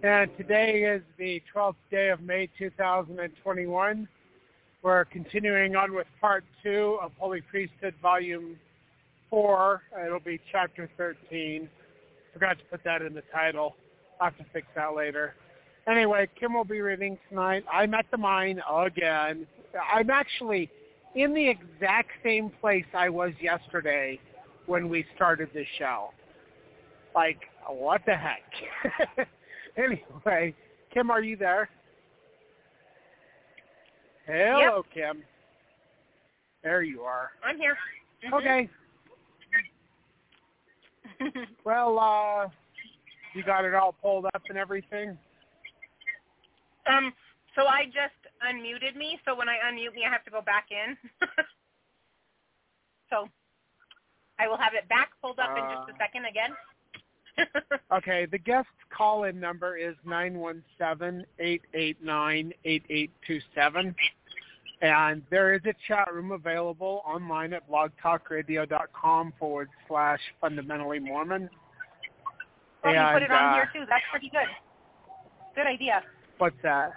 [0.00, 4.08] And today is the 12th day of May 2021.
[4.80, 8.56] We're continuing on with part two of Holy Priesthood Volume
[9.28, 9.82] 4.
[10.06, 11.68] It'll be Chapter 13.
[12.32, 13.74] Forgot to put that in the title.
[14.20, 15.34] I'll have to fix that later.
[15.88, 17.64] Anyway, Kim will be reading tonight.
[17.70, 19.48] I'm at the mine again.
[19.92, 20.70] I'm actually
[21.16, 24.20] in the exact same place I was yesterday
[24.66, 26.10] when we started the show.
[27.16, 29.26] Like, what the heck?
[29.78, 30.54] Anyway,
[30.92, 31.68] Kim, are you there?
[34.26, 34.84] Hello, yep.
[34.92, 35.22] Kim.
[36.64, 37.30] There you are.
[37.44, 37.76] I'm here.
[38.24, 38.34] Mm-hmm.
[38.34, 38.68] Okay.
[41.64, 42.48] well, uh,
[43.34, 45.16] you got it all pulled up and everything?
[46.90, 47.12] Um,
[47.54, 50.66] so I just unmuted me, so when I unmute me, I have to go back
[50.70, 50.96] in.
[53.10, 53.28] so
[54.38, 55.98] I will have it back pulled up uh, in just a uh.
[55.98, 56.50] second again.
[57.92, 63.40] okay, the guest call-in number is nine one seven eight eight nine eight eight two
[63.54, 63.94] seven,
[64.82, 71.48] and there is a chat room available online at blogtalkradio.com forward slash fundamentally Mormon.
[72.84, 73.84] Oh, and, you put it on uh, here too.
[73.88, 74.48] That's pretty good.
[75.54, 76.02] Good idea.
[76.38, 76.92] What's that?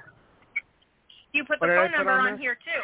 [1.33, 2.81] You put what the phone number on, on here too.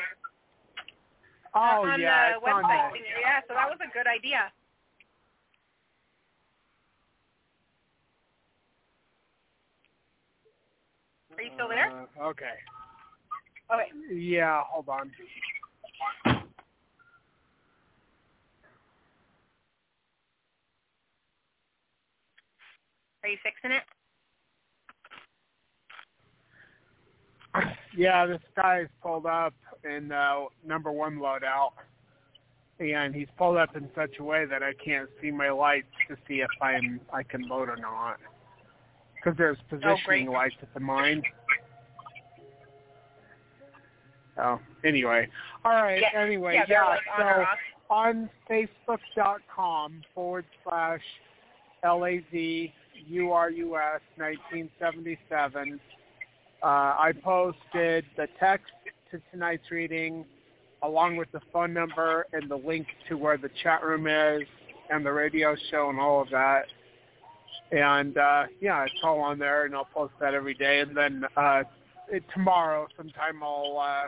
[1.53, 2.91] Oh uh, on yeah, the website.
[3.21, 4.51] Yeah, so that was a good idea.
[11.37, 11.91] Are you still there?
[11.91, 12.45] Uh, okay.
[13.71, 13.89] Okay.
[14.13, 15.11] Yeah, hold on.
[23.23, 23.83] Are you fixing it?
[27.95, 31.71] Yeah, this guy's pulled up in uh, number one loadout,
[32.79, 36.15] and he's pulled up in such a way that I can't see my lights to
[36.27, 38.19] see if I'm I can load or not.
[39.27, 41.21] Because there's positioning oh, lights at the mine.
[44.37, 45.27] Oh, anyway.
[45.65, 46.01] All right.
[46.01, 46.21] Yeah.
[46.21, 46.63] Anyway, yeah.
[46.69, 47.45] yeah like so
[47.91, 51.01] on, on Facebook.com forward slash
[51.83, 52.73] L A Z
[53.07, 55.77] U R U S 1977.
[56.63, 58.71] Uh, I posted the text
[59.11, 60.23] to tonight's reading
[60.83, 64.47] along with the phone number and the link to where the chat room is
[64.89, 66.67] and the radio show and all of that.
[67.71, 70.79] And uh, yeah, it's all on there, and I'll post that every day.
[70.79, 71.63] And then uh,
[72.09, 74.07] it, tomorrow, sometime, I'll uh,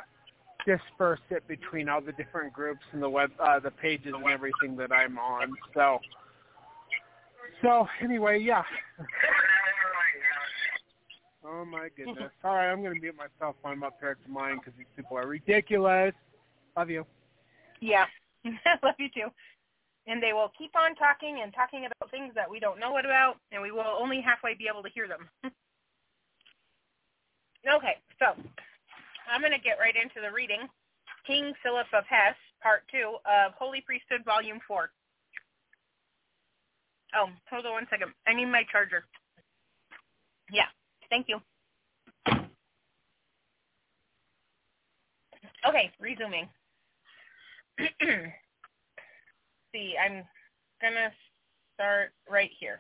[0.66, 4.78] disperse it between all the different groups and the web, uh, the pages and everything
[4.78, 5.54] that I'm on.
[5.74, 6.00] So,
[7.62, 8.64] so anyway, yeah.
[11.46, 12.32] Oh my goodness.
[12.44, 14.88] All right, I'm going to mute myself when I'm up here to mine because these
[14.96, 16.14] people are ridiculous.
[16.78, 17.06] Love you.
[17.82, 18.06] Yeah,
[18.84, 19.30] love you too.
[20.10, 23.06] And they will keep on talking and talking about things that we don't know what
[23.06, 25.30] about, and we will only halfway be able to hear them.
[27.78, 28.34] okay, so
[29.30, 30.66] I'm going to get right into the reading.
[31.28, 34.90] King Philip of Hesse, Part 2 of Holy Priesthood, Volume 4.
[37.16, 38.12] Oh, hold on one second.
[38.28, 39.06] I need my charger.
[40.52, 40.70] Yeah.
[41.10, 41.38] Thank you.
[45.68, 46.48] Okay, resuming.
[49.72, 50.24] see, I'm
[50.82, 51.12] going to
[51.74, 52.80] start right here.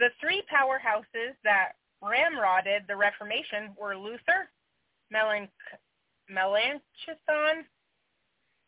[0.00, 4.50] The three powerhouses that ramrodded the Reformation were Luther,
[5.10, 5.50] Melanch-
[6.28, 7.64] Melanchthon,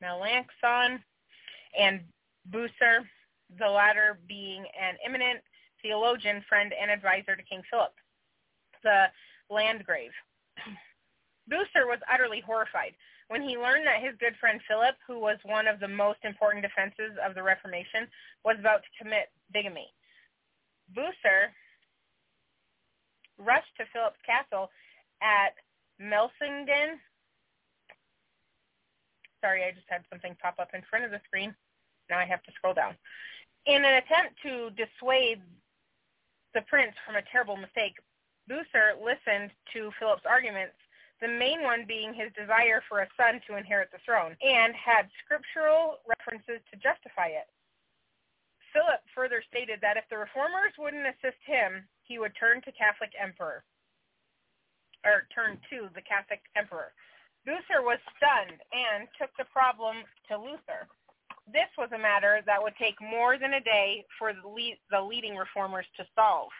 [0.01, 1.03] Melanchthon,
[1.79, 2.01] and
[2.51, 3.05] Bucer,
[3.59, 5.41] the latter being an eminent
[5.83, 7.93] theologian, friend, and advisor to King Philip
[8.87, 9.07] the
[9.51, 10.13] Landgrave.
[11.51, 12.95] Bucer was utterly horrified
[13.29, 16.63] when he learned that his good friend Philip, who was one of the most important
[16.63, 18.07] defenses of the Reformation,
[18.45, 19.93] was about to commit bigamy.
[20.95, 21.51] Bucer
[23.39, 24.71] rushed to Philip's castle
[25.23, 25.55] at
[26.01, 26.99] Melsungen.
[29.43, 31.55] Sorry, I just had something pop up in front of the screen.
[32.09, 32.95] Now I have to scroll down.
[33.67, 35.43] In an attempt to dissuade
[36.55, 37.99] the prince from a terrible mistake,
[38.49, 40.79] Bucer listened to Philip's arguments,
[41.21, 45.09] the main one being his desire for a son to inherit the throne, and had
[45.25, 47.49] scriptural references to justify it.
[48.73, 53.13] Philip further stated that if the reformers wouldn't assist him, he would turn to Catholic
[53.17, 53.65] emperor,
[55.05, 56.93] or turn to the Catholic emperor.
[57.47, 60.85] Luther was stunned and took the problem to Luther.
[61.47, 65.01] This was a matter that would take more than a day for the, lead, the
[65.01, 66.51] leading reformers to solve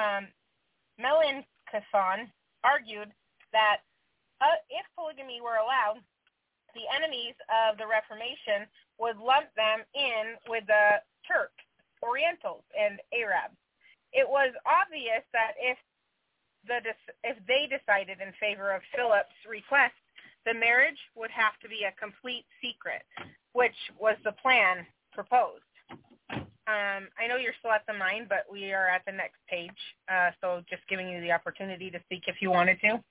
[0.00, 0.28] um,
[1.72, 2.30] Melanchthon
[2.64, 3.10] argued
[3.52, 3.82] that
[4.40, 6.00] uh, if polygamy were allowed,
[6.74, 8.66] the enemies of the Reformation
[8.98, 11.64] would lump them in with the Turks,
[12.02, 13.58] Orientals, and Arabs.
[14.12, 15.78] It was obvious that if
[16.66, 16.80] the
[17.24, 19.96] if they decided in favor of Philip's request,
[20.44, 23.02] the marriage would have to be a complete secret,
[23.52, 25.69] which was the plan proposed.
[26.70, 29.74] Um, I know you're still at the mine, but we are at the next page.
[30.06, 33.02] Uh, so just giving you the opportunity to speak if you wanted to.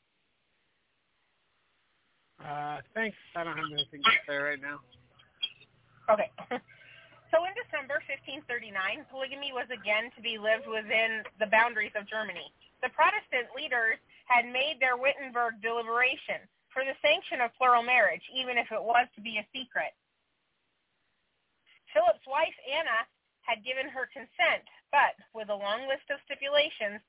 [2.40, 3.18] Uh, thanks.
[3.36, 4.80] I don't have anything to say right now.
[6.08, 6.32] Okay.
[7.30, 8.74] So in December 1539,
[9.14, 12.50] polygamy was again to be lived within the boundaries of Germany.
[12.82, 16.42] The Protestant leaders had made their Wittenberg deliberation
[16.74, 19.94] for the sanction of plural marriage, even if it was to be a secret.
[21.94, 23.06] Philip's wife, Anna,
[23.50, 24.62] had given her consent,
[24.94, 27.02] but with a long list of stipulations,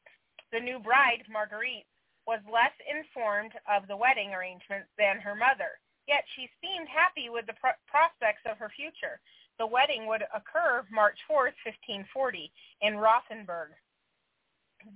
[0.52, 1.86] the new bride, Marguerite,
[2.26, 5.76] was less informed of the wedding arrangements than her mother.
[6.08, 9.20] Yet she seemed happy with the pro- prospects of her future.
[9.60, 11.60] The wedding would occur March 4th,
[12.08, 13.76] 1540, in Rothenburg.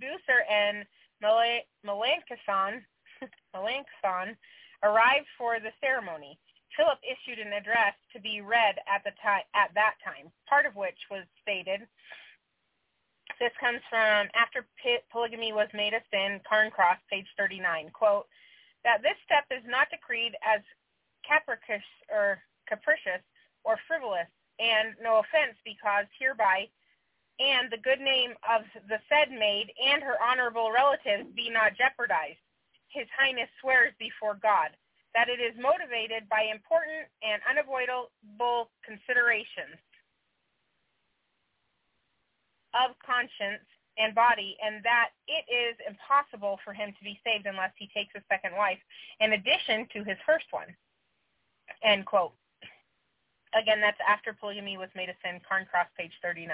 [0.00, 0.86] Bucer and
[1.20, 2.84] Melanchthon,
[3.54, 4.36] Melanchthon
[4.82, 6.38] arrived for the ceremony.
[6.76, 10.74] Philip issued an address to be read at the time at that time, part of
[10.76, 11.86] which was stated.
[13.40, 14.66] This comes from after
[15.10, 17.90] polygamy was made a sin, Cairncross, page 39.
[17.90, 18.26] Quote,
[18.84, 20.60] that this step is not decreed as
[21.24, 22.38] capricious or
[22.68, 23.24] capricious
[23.64, 24.28] or frivolous,
[24.60, 26.68] and no offense because hereby
[27.40, 32.38] and the good name of the said maid and her honorable relatives be not jeopardized.
[32.94, 34.70] His Highness swears before God
[35.14, 39.78] that it is motivated by important and unavoidable considerations.
[42.74, 43.62] of conscience
[43.96, 48.10] and body, and that it is impossible for him to be saved unless he takes
[48.18, 48.78] a second wife
[49.20, 50.66] in addition to his first one.
[51.82, 52.34] End quote.
[53.54, 56.50] Again, that's after polygamy was made a sin, Cairncross, page 39.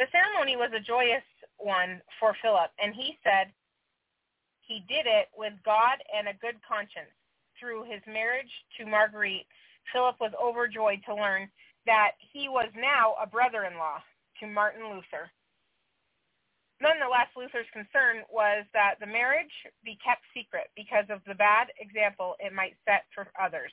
[0.00, 1.24] The ceremony was a joyous
[1.58, 3.52] one for Philip, and he said
[4.64, 7.12] he did it with God and a good conscience.
[7.62, 9.46] Through his marriage to Marguerite,
[9.94, 11.46] Philip was overjoyed to learn
[11.86, 14.02] that he was now a brother-in-law
[14.40, 15.30] to Martin Luther.
[16.82, 19.54] Nonetheless, Luther's concern was that the marriage
[19.84, 23.70] be kept secret because of the bad example it might set for others.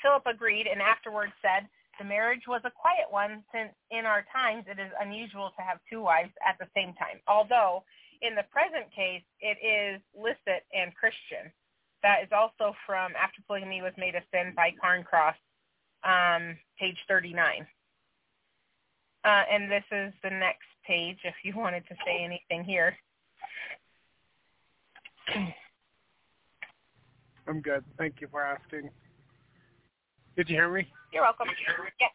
[0.00, 1.68] Philip agreed and afterwards said
[1.98, 5.84] the marriage was a quiet one since in our times it is unusual to have
[5.84, 7.84] two wives at the same time, although
[8.22, 11.52] in the present case it is licit and Christian.
[12.02, 15.34] That is also from After Polygamy Was Made a Sin by Cairncross,
[16.04, 17.66] um, page 39.
[19.24, 22.96] Uh, and this is the next page if you wanted to say anything here.
[27.48, 27.84] I'm good.
[27.98, 28.90] Thank you for asking.
[30.36, 30.86] Did you hear me?
[31.12, 31.48] You're welcome.
[32.00, 32.08] Yeah.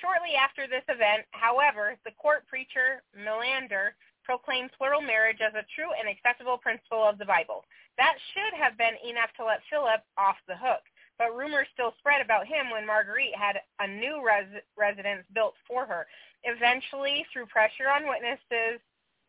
[0.00, 5.94] Shortly after this event, however, the court preacher Melander proclaimed plural marriage as a true
[5.94, 7.62] and acceptable principle of the Bible.
[7.96, 10.82] That should have been enough to let Philip off the hook.
[11.16, 15.86] But rumors still spread about him when Marguerite had a new res- residence built for
[15.86, 16.06] her.
[16.44, 18.82] Eventually, through pressure on witnesses,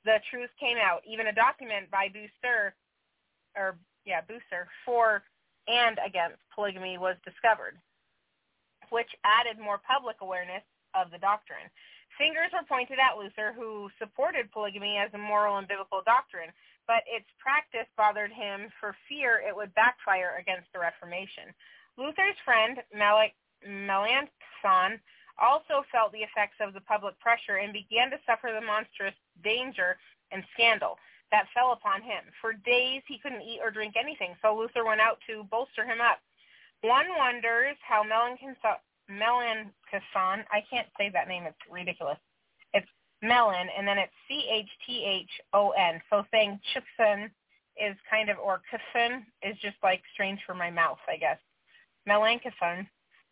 [0.04, 1.01] the truth came out.
[1.08, 2.74] Even a document by Bucer,
[3.56, 5.24] or yeah, Bucer, for
[5.68, 7.77] and against polygamy was discovered,
[8.89, 10.63] which added more public awareness
[10.96, 11.68] of the doctrine.
[12.18, 16.50] Fingers were pointed at Luther, who supported polygamy as a moral and biblical doctrine,
[16.88, 21.54] but its practice bothered him for fear it would backfire against the Reformation.
[21.98, 22.82] Luther's friend,
[23.62, 25.00] Melanchthon,
[25.38, 29.98] also felt the effects of the public pressure and began to suffer the monstrous danger
[30.32, 30.98] and scandal
[31.30, 32.24] that fell upon him.
[32.42, 36.02] For days he couldn't eat or drink anything, so Luther went out to bolster him
[36.02, 36.18] up.
[36.82, 38.56] One wonders how Melanchthon,
[39.10, 42.18] Melanchthon I can't say that name, it's ridiculous.
[42.74, 42.88] It's
[43.22, 46.02] Melon, and then it's C-H-T-H-O-N.
[46.10, 47.30] So saying Chipson
[47.78, 51.40] is kind of, or Kifin is just like strange for my mouth, I guess.
[52.06, 52.88] Melanchthon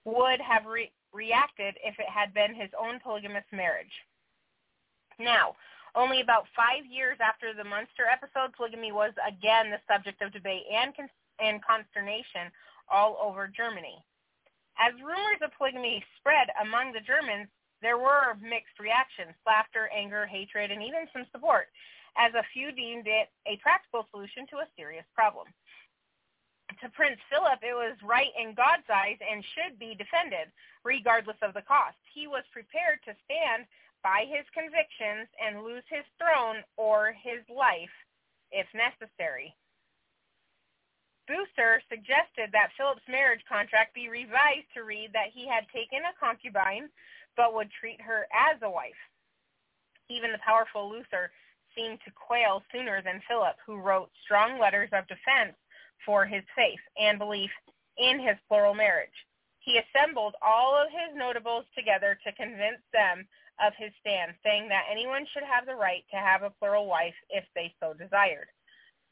[0.06, 3.92] would have re- reacted if it had been his own polygamous marriage.
[5.20, 5.56] Now,
[5.96, 10.64] only about five years after the Munster episode, polygamy was again the subject of debate
[10.72, 12.52] and, con- and consternation
[12.92, 14.04] all over Germany.
[14.78, 17.48] As rumors of polygamy spread among the Germans,
[17.82, 21.68] there were mixed reactions, laughter, anger, hatred, and even some support,
[22.18, 25.48] as a few deemed it a practical solution to a serious problem
[26.82, 30.52] to Prince Philip, it was right in God's eyes and should be defended,
[30.84, 31.98] regardless of the cost.
[32.14, 33.66] He was prepared to stand
[34.04, 37.94] by his convictions and lose his throne or his life
[38.52, 39.56] if necessary.
[41.28, 46.18] Bucer suggested that Philip's marriage contract be revised to read that he had taken a
[46.20, 46.90] concubine
[47.36, 49.00] but would treat her as a wife.
[50.10, 51.32] Even the powerful Luther
[51.76, 55.58] seemed to quail sooner than Philip, who wrote strong letters of defense
[56.06, 57.52] for his faith and belief
[57.98, 59.16] in his plural marriage.
[59.60, 63.28] He assembled all of his notables together to convince them
[63.60, 67.16] of his stand, saying that anyone should have the right to have a plural wife
[67.30, 68.48] if they so desired.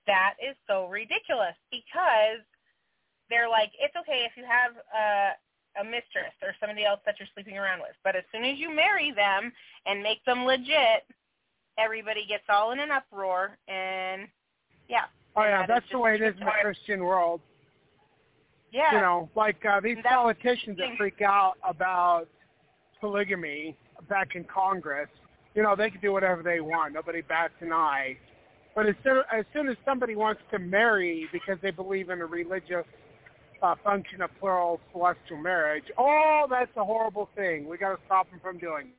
[0.07, 2.43] That is so ridiculous because
[3.29, 7.29] they're like, it's okay if you have a, a mistress or somebody else that you're
[7.33, 9.51] sleeping around with, but as soon as you marry them
[9.85, 11.07] and make them legit,
[11.77, 14.27] everybody gets all in an uproar and
[14.89, 15.05] yeah,
[15.35, 17.41] Oh yeah, that's the way it is in the Christian world.
[18.71, 18.93] Yeah.
[18.93, 22.27] You know, like uh, these that's politicians that freak out about
[22.99, 23.75] polygamy
[24.09, 25.09] back in Congress.
[25.55, 26.93] You know, they can do whatever they want.
[26.93, 28.17] Nobody bats an eye.
[28.75, 32.25] But as soon, as soon as somebody wants to marry because they believe in a
[32.25, 32.85] religious
[33.61, 37.67] uh, function of plural celestial marriage, oh, that's a horrible thing.
[37.67, 38.89] We got to stop them from doing.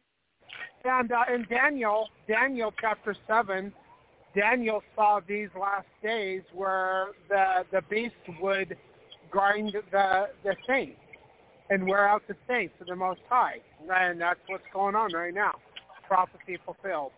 [0.85, 3.73] And uh, in Daniel, Daniel chapter seven,
[4.37, 8.77] Daniel saw these last days where the the beast would
[9.31, 11.01] grind the the saints
[11.71, 15.33] and wear out the saints of the Most High, and that's what's going on right
[15.33, 15.53] now.
[16.07, 17.13] Prophecy fulfilled.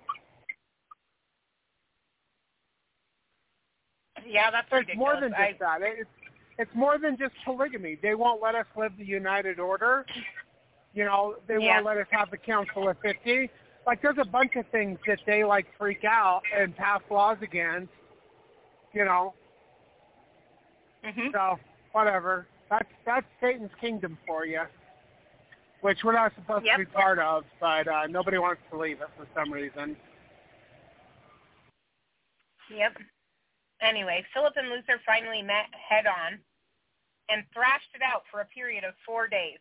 [4.26, 5.56] Yeah, that's it's more than just I...
[5.60, 5.78] that.
[5.82, 6.10] It's
[6.58, 7.98] it's more than just polygamy.
[8.02, 10.06] They won't let us live the United Order.
[10.94, 11.74] You know, they yeah.
[11.74, 13.50] won't let us have the Council of Fifty
[13.86, 17.92] like there's a bunch of things that they like freak out and pass laws against,
[18.92, 19.32] you know.
[21.06, 21.28] Mm-hmm.
[21.32, 21.58] So
[21.92, 22.48] whatever.
[22.68, 24.62] That's that's Satan's kingdom for you.
[25.82, 26.78] which we're not supposed Yep.
[26.78, 29.96] to be part of, but uh, nobody wants to leave it for some reason.
[32.70, 32.96] Yep.
[33.82, 36.40] Anyway, Philip and Luther finally met head on
[37.28, 39.60] and thrashed it out for a period of four days.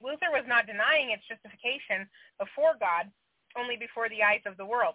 [0.00, 2.06] Luther was not denying its justification
[2.38, 3.10] before God,
[3.58, 4.94] only before the eyes of the world.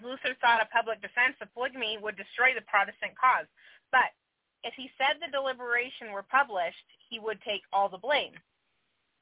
[0.00, 3.46] Luther thought a public defense of polygamy would destroy the Protestant cause,
[3.90, 4.14] but
[4.62, 8.32] if he said the deliberation were published, he would take all the blame.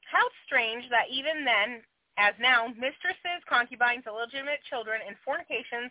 [0.05, 1.81] How strange that even then,
[2.17, 5.89] as now, mistresses, concubines, illegitimate children, and fornications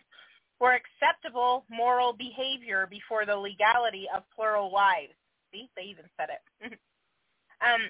[0.61, 5.17] were acceptable moral behavior before the legality of plural wives.
[5.51, 6.77] See, they even said it.
[7.65, 7.89] um,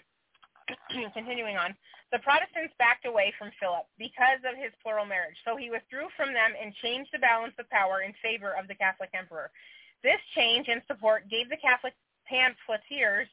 [1.13, 1.75] continuing on,
[2.15, 6.31] the Protestants backed away from Philip because of his plural marriage, so he withdrew from
[6.31, 9.51] them and changed the balance of power in favor of the Catholic emperor.
[10.01, 11.93] This change in support gave the Catholic
[12.25, 13.27] pamphleteers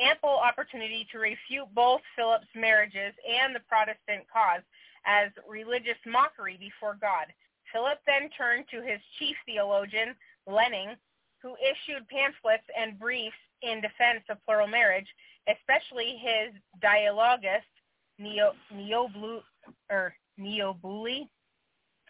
[0.00, 4.64] ample opportunity to refute both Philip's marriages and the Protestant cause
[5.04, 7.28] as religious mockery before God.
[7.72, 10.14] Philip then turned to his chief theologian,
[10.46, 10.94] Lening,
[11.42, 15.06] who issued pamphlets and briefs in defense of plural marriage,
[15.48, 17.64] especially his Dialogus
[18.18, 19.40] Neo, Neoblu,
[19.90, 21.28] or Neobuli,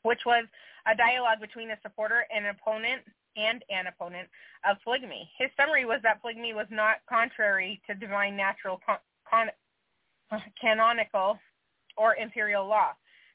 [0.02, 0.44] which was
[0.86, 3.02] a dialogue between a supporter and an opponent
[3.36, 4.28] and an opponent
[4.68, 5.30] of polygamy.
[5.38, 11.38] His summary was that polygamy was not contrary to divine natural con- con- canonical
[11.96, 12.92] or imperial law.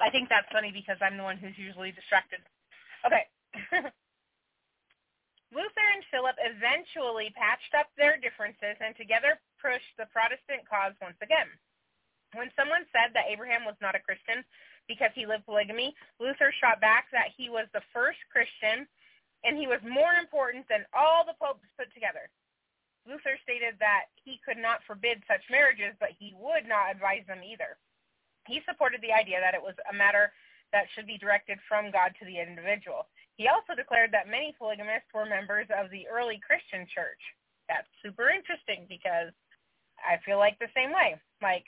[0.00, 2.40] I think that's funny because I'm the one who's usually distracted.
[3.06, 3.24] Okay.
[5.54, 11.18] Luther and Philip eventually patched up their differences and together pushed the Protestant cause once
[11.22, 11.46] again.
[12.34, 14.42] When someone said that Abraham was not a Christian
[14.90, 18.90] because he lived polygamy, Luther shot back that he was the first Christian
[19.46, 22.26] and he was more important than all the popes put together.
[23.06, 27.44] Luther stated that he could not forbid such marriages, but he would not advise them
[27.44, 27.76] either.
[28.46, 30.32] He supported the idea that it was a matter
[30.72, 33.06] that should be directed from God to the individual.
[33.36, 37.20] He also declared that many polygamists were members of the early Christian church.
[37.68, 39.32] That's super interesting because
[39.98, 41.16] I feel like the same way.
[41.40, 41.64] Like,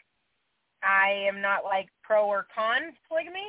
[0.82, 3.48] I am not like pro or con polygamy,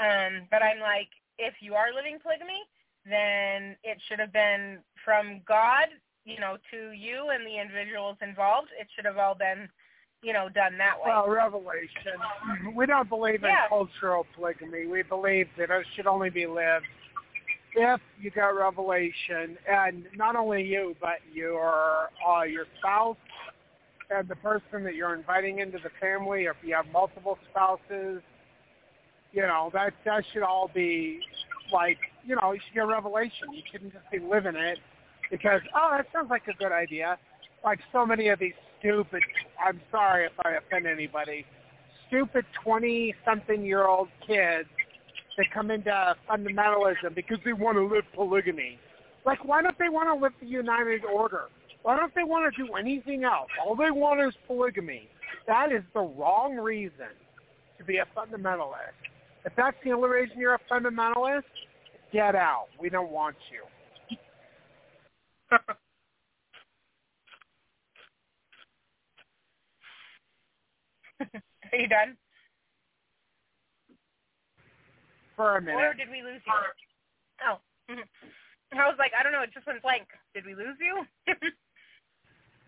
[0.00, 2.62] um, but I'm like, if you are living polygamy,
[3.04, 5.88] then it should have been from God,
[6.24, 8.68] you know, to you and the individuals involved.
[8.78, 9.68] It should have all been,
[10.22, 11.06] you know, done that way.
[11.10, 12.18] Well, revelation.
[12.74, 13.68] We don't believe in Yeah.
[13.68, 14.86] cultural polygamy.
[14.86, 16.86] We believe that it should only be lived
[17.74, 23.16] if you get revelation, and not only you, but your uh, your spouse
[24.10, 28.22] and the person that you're inviting into the family, if you have multiple spouses,
[29.32, 31.20] you know that that should all be
[31.72, 33.52] like you know you should get revelation.
[33.52, 34.78] You shouldn't just be living it
[35.30, 37.18] because oh that sounds like a good idea.
[37.64, 39.22] Like so many of these stupid.
[39.64, 41.44] I'm sorry if I offend anybody.
[42.08, 44.68] Stupid twenty something year old kids
[45.36, 48.78] that come into fundamentalism because they want to live polygamy.
[49.24, 51.44] Like why don't they want to live the United Order?
[51.82, 53.48] Why don't they want to do anything else?
[53.64, 55.08] All they want is polygamy.
[55.46, 57.12] That is the wrong reason
[57.78, 58.96] to be a fundamentalist.
[59.44, 61.44] If that's the only reason you're a fundamentalist,
[62.12, 62.66] get out.
[62.80, 64.18] We don't want you.
[71.72, 72.16] Are you done?
[75.36, 75.78] For a minute.
[75.78, 76.52] Or did we lose you?
[77.46, 77.58] Oh.
[77.90, 78.78] Mm-hmm.
[78.78, 80.08] I was like, I don't know, it just went blank.
[80.34, 81.04] Did we lose you?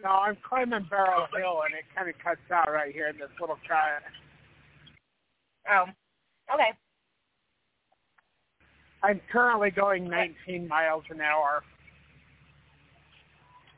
[0.02, 3.28] no, I'm climbing Barrow Hill, and it kind of cuts out right here in this
[3.40, 4.02] little cut.
[5.70, 5.84] Oh.
[6.54, 6.72] Okay.
[9.02, 11.62] I'm currently going 19 miles an hour.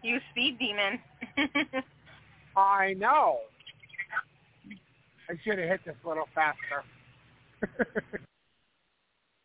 [0.02, 0.98] You speed demon.
[2.56, 3.38] I know.
[5.32, 6.84] I should have hit this a little faster.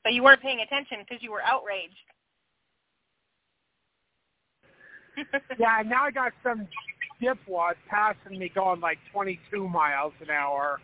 [0.03, 1.95] but you weren't paying attention because you were outraged.
[5.57, 6.67] yeah, now I got some
[7.23, 10.81] dipwad passing me going like 22 miles an hour.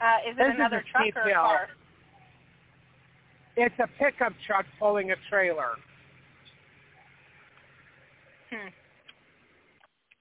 [0.00, 1.34] Uh, is it this another is truck or a hill.
[1.34, 1.68] car?
[3.56, 5.76] It's a pickup truck pulling a trailer.
[8.50, 8.68] Hmm.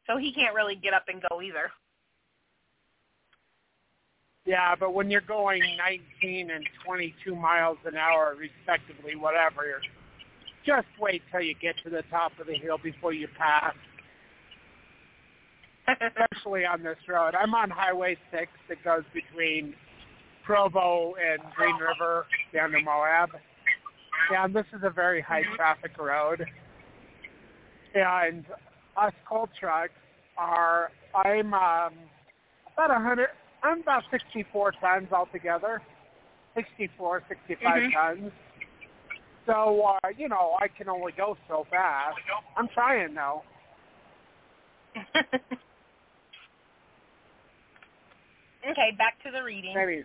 [0.05, 1.71] So he can't really get up and go either.
[4.45, 5.61] Yeah, but when you're going
[6.21, 9.79] 19 and 22 miles an hour, respectively, whatever,
[10.65, 13.75] just wait till you get to the top of the hill before you pass.
[15.87, 17.35] Especially on this road.
[17.35, 19.75] I'm on Highway 6 that goes between
[20.43, 23.29] Provo and Green River down to Moab.
[24.35, 26.45] And this is a very high traffic road.
[27.93, 28.45] And
[28.97, 29.93] us coal trucks
[30.37, 31.93] are, I'm um,
[32.73, 33.27] about a 100,
[33.63, 35.81] I'm about 64 tons altogether.
[36.55, 37.93] 64, 65 Mhm.
[37.93, 38.33] tons.
[39.45, 42.19] So, uh, you know, I can only go so fast.
[42.55, 43.43] I'm trying though.
[48.69, 49.73] okay, back to the reading.
[49.73, 50.03] Maybe.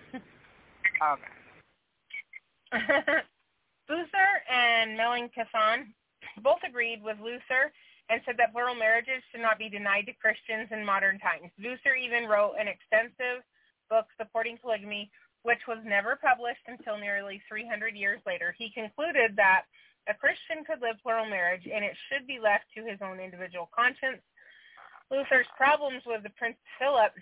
[1.03, 1.33] Okay.
[3.89, 5.95] Luther and Melanchthon
[6.43, 7.73] both agreed with Luther
[8.09, 11.51] and said that plural marriages should not be denied to Christians in modern times.
[11.59, 13.43] Luther even wrote an extensive
[13.91, 15.11] book supporting polygamy,
[15.43, 18.55] which was never published until nearly 300 years later.
[18.59, 19.63] He concluded that
[20.09, 23.69] a Christian could live plural marriage and it should be left to his own individual
[23.75, 24.23] conscience.
[25.11, 27.15] Luther's problems with the Prince Philip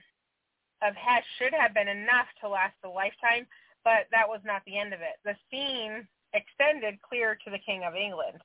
[0.82, 3.46] of Hesse should have been enough to last a lifetime,
[3.84, 5.16] but that was not the end of it.
[5.24, 8.40] The scene extended clear to the King of England.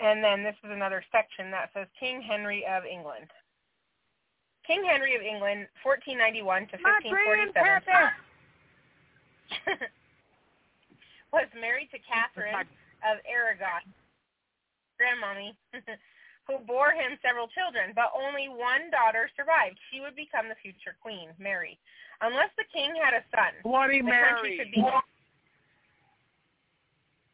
[0.00, 3.28] And then this is another section that says King Henry of England.
[4.66, 7.52] King Henry of England, 1491 to 1547,
[11.32, 12.64] was married to Catherine
[13.04, 13.82] of Aragon,
[14.96, 15.52] grandmommy,
[16.46, 19.76] who bore him several children, but only one daughter survived.
[19.92, 21.76] She would become the future queen, Mary.
[22.20, 24.56] Unless the king had a son, Bloody country Mary.
[24.60, 24.80] could be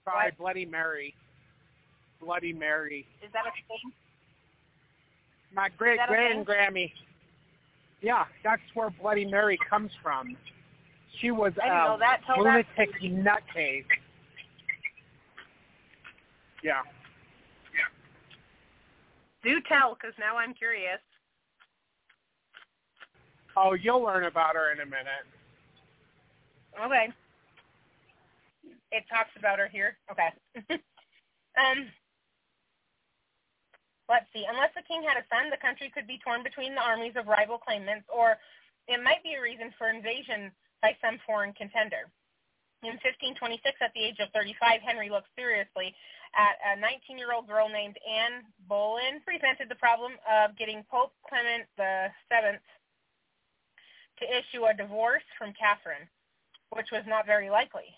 [0.06, 1.14] Sorry, Bloody Mary.
[2.20, 3.06] Bloody Mary.
[3.22, 3.92] Is that a thing?
[5.54, 6.44] My great that a thing?
[6.44, 6.92] grand Grammy.
[8.02, 10.36] Yeah, that's where Bloody Mary comes from.
[11.20, 13.84] She was a that till that- lunatic nutcase.
[16.62, 16.82] Yeah.
[19.42, 20.98] Do tell, because now I'm curious.
[23.56, 25.24] Oh, you'll learn about her in a minute.
[26.84, 27.12] Okay.
[28.90, 29.96] It talks about her here.
[30.10, 30.28] Okay.
[30.74, 31.86] um.
[34.08, 34.46] Let's see.
[34.46, 37.26] Unless the king had a son, the country could be torn between the armies of
[37.26, 38.38] rival claimants, or
[38.86, 42.06] it might be a reason for invasion by some foreign contender.
[42.86, 45.90] In 1526, at the age of 35, Henry looked seriously
[46.38, 52.60] at a 19-year-old girl named Anne Boleyn, presented the problem of getting Pope Clement VII
[54.20, 56.06] to issue a divorce from Catherine,
[56.70, 57.90] which was not very likely.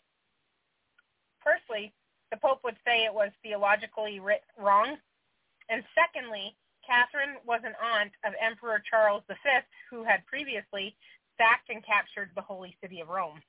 [1.44, 1.92] Firstly,
[2.31, 4.21] the Pope would say it was theologically
[4.57, 4.97] wrong,
[5.68, 9.35] and secondly, Catherine was an aunt of Emperor Charles V,
[9.90, 10.96] who had previously
[11.37, 13.42] sacked and captured the holy city of Rome.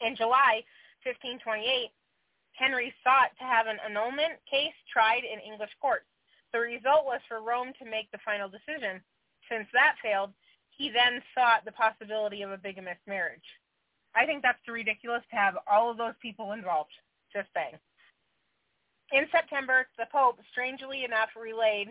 [0.00, 0.64] In July
[1.04, 1.92] 1528,
[2.56, 6.08] Henry sought to have an annulment case tried in English courts.
[6.52, 9.00] The result was for Rome to make the final decision.
[9.48, 10.32] Since that failed,
[10.76, 13.44] he then sought the possibility of a bigamous marriage.
[14.14, 16.92] I think that's ridiculous to have all of those people involved.
[17.32, 17.78] Just saying.
[19.12, 21.88] In September, the Pope, strangely enough, relayed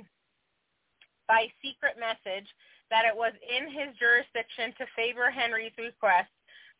[1.27, 2.47] by secret message
[2.89, 6.32] that it was in his jurisdiction to favor Henry's request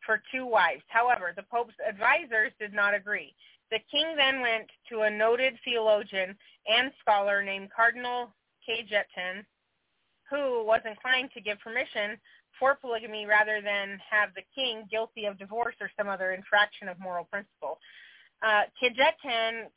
[0.04, 0.82] for two wives.
[0.88, 3.34] However, the Pope's advisors did not agree.
[3.70, 8.32] The king then went to a noted theologian and scholar named Cardinal
[8.66, 9.44] Cajetan,
[10.28, 12.18] who was inclined to give permission
[12.58, 16.98] for polygamy rather than have the king guilty of divorce or some other infraction of
[16.98, 17.78] moral principle.
[18.42, 18.62] Uh,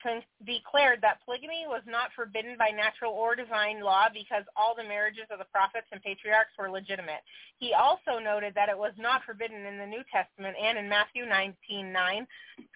[0.02, 4.88] con- declared that polygamy was not forbidden by natural or divine law because all the
[4.88, 7.20] marriages of the prophets and patriarchs were legitimate.
[7.60, 11.26] He also noted that it was not forbidden in the New Testament and in Matthew
[11.26, 12.26] 19:9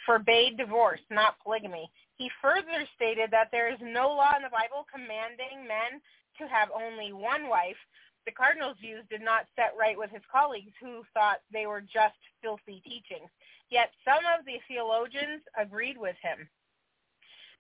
[0.06, 1.90] forbade divorce, not polygamy.
[2.18, 6.02] He further stated that there is no law in the Bible commanding men
[6.38, 7.78] to have only one wife.
[8.26, 12.20] The cardinal's views did not set right with his colleagues who thought they were just
[12.42, 13.30] filthy teachings.
[13.70, 16.48] Yet some of the theologians agreed with him.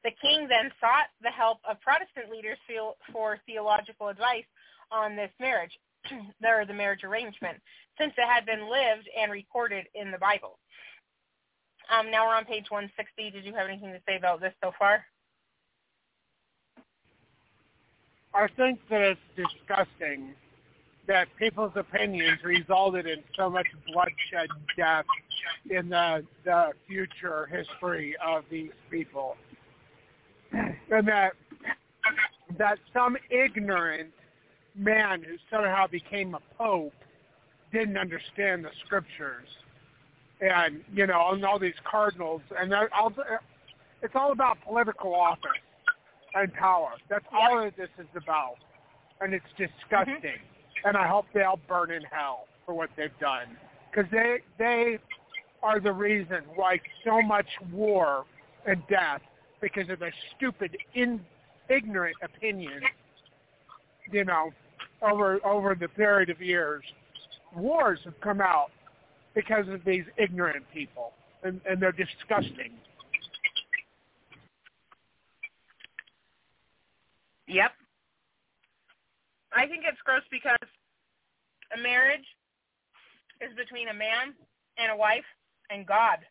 [0.04, 2.58] The king then sought the help of Protestant leaders
[3.12, 4.46] for theological advice
[4.91, 5.78] on this marriage,
[6.43, 7.58] or the marriage arrangement,
[8.00, 10.60] since it had been lived and recorded in the Bible.
[11.89, 13.32] Um, now we're on page 160.
[13.32, 15.04] Did you have anything to say about this so far?
[18.34, 20.36] I think that it's disgusting
[21.08, 25.06] that people's opinions resulted in so much bloodshed and death
[25.70, 29.36] in the, the future history of these people.
[30.52, 31.34] And that
[32.58, 34.10] that some ignorant
[34.76, 36.93] man who somehow became a pope
[37.74, 39.48] didn't understand the scriptures.
[40.39, 43.12] And, you know, and all these cardinals and all
[44.04, 45.52] it's all about political office
[46.36, 46.91] and power.
[47.10, 48.56] That's all that this is about.
[49.20, 50.15] And it's disgusting.
[50.15, 50.57] Mm-hmm.
[50.86, 53.58] And I hope they all burn in hell for what they've done.
[53.90, 55.00] Because they, they
[55.63, 58.26] are the reason why so much war
[58.66, 59.22] and death
[59.62, 61.20] because of their stupid, in,
[61.70, 62.84] ignorant opinions,
[64.12, 64.52] you know,
[65.02, 66.84] over over the period of years.
[67.56, 68.72] Wars have come out
[69.34, 71.13] because of these ignorant people,
[71.44, 72.72] and, and they're disgusting.
[77.48, 77.72] Yep.
[79.58, 80.70] I think it's gross because
[81.74, 82.26] a marriage
[83.41, 84.38] is between a man
[84.78, 85.26] and a wife
[85.70, 86.22] and God.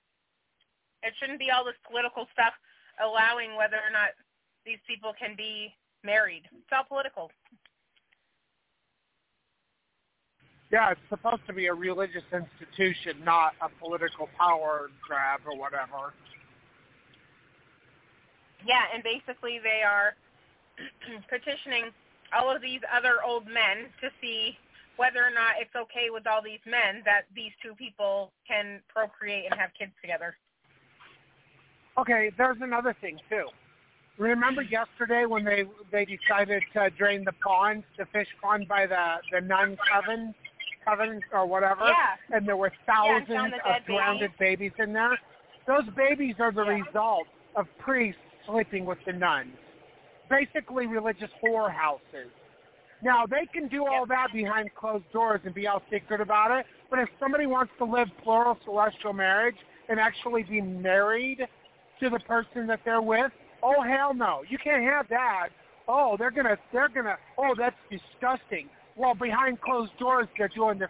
[1.02, 2.54] It shouldn't be all this political stuff
[3.02, 4.14] allowing whether or not
[4.64, 6.46] these people can be married.
[6.54, 7.30] It's all political.
[10.70, 16.14] Yeah, it's supposed to be a religious institution, not a political power grab or whatever.
[18.66, 20.14] Yeah, and basically they are
[21.30, 21.94] petitioning
[22.36, 24.56] all of these other old men to see
[24.96, 29.44] whether or not it's okay with all these men that these two people can procreate
[29.50, 30.36] and have kids together.
[31.98, 33.46] Okay, there's another thing too.
[34.18, 39.16] Remember yesterday when they they decided to drain the pond, the fish pond by the
[39.30, 40.34] the nun coven,
[40.86, 42.36] coven or whatever, yeah.
[42.36, 44.36] and there were thousands yeah, of drowned babies.
[44.38, 45.18] babies in there.
[45.66, 46.82] Those babies are the yeah.
[46.82, 49.56] result of priests sleeping with the nuns,
[50.28, 52.30] basically religious whorehouses.
[53.02, 56.66] Now they can do all that behind closed doors and be all secret about it.
[56.90, 59.56] But if somebody wants to live plural celestial marriage
[59.88, 61.46] and actually be married
[62.00, 65.48] to the person that they're with, oh hell no, you can't have that.
[65.88, 67.16] Oh, they're gonna, they're gonna.
[67.38, 68.68] Oh, that's disgusting.
[68.96, 70.88] Well, behind closed doors, they're doing this.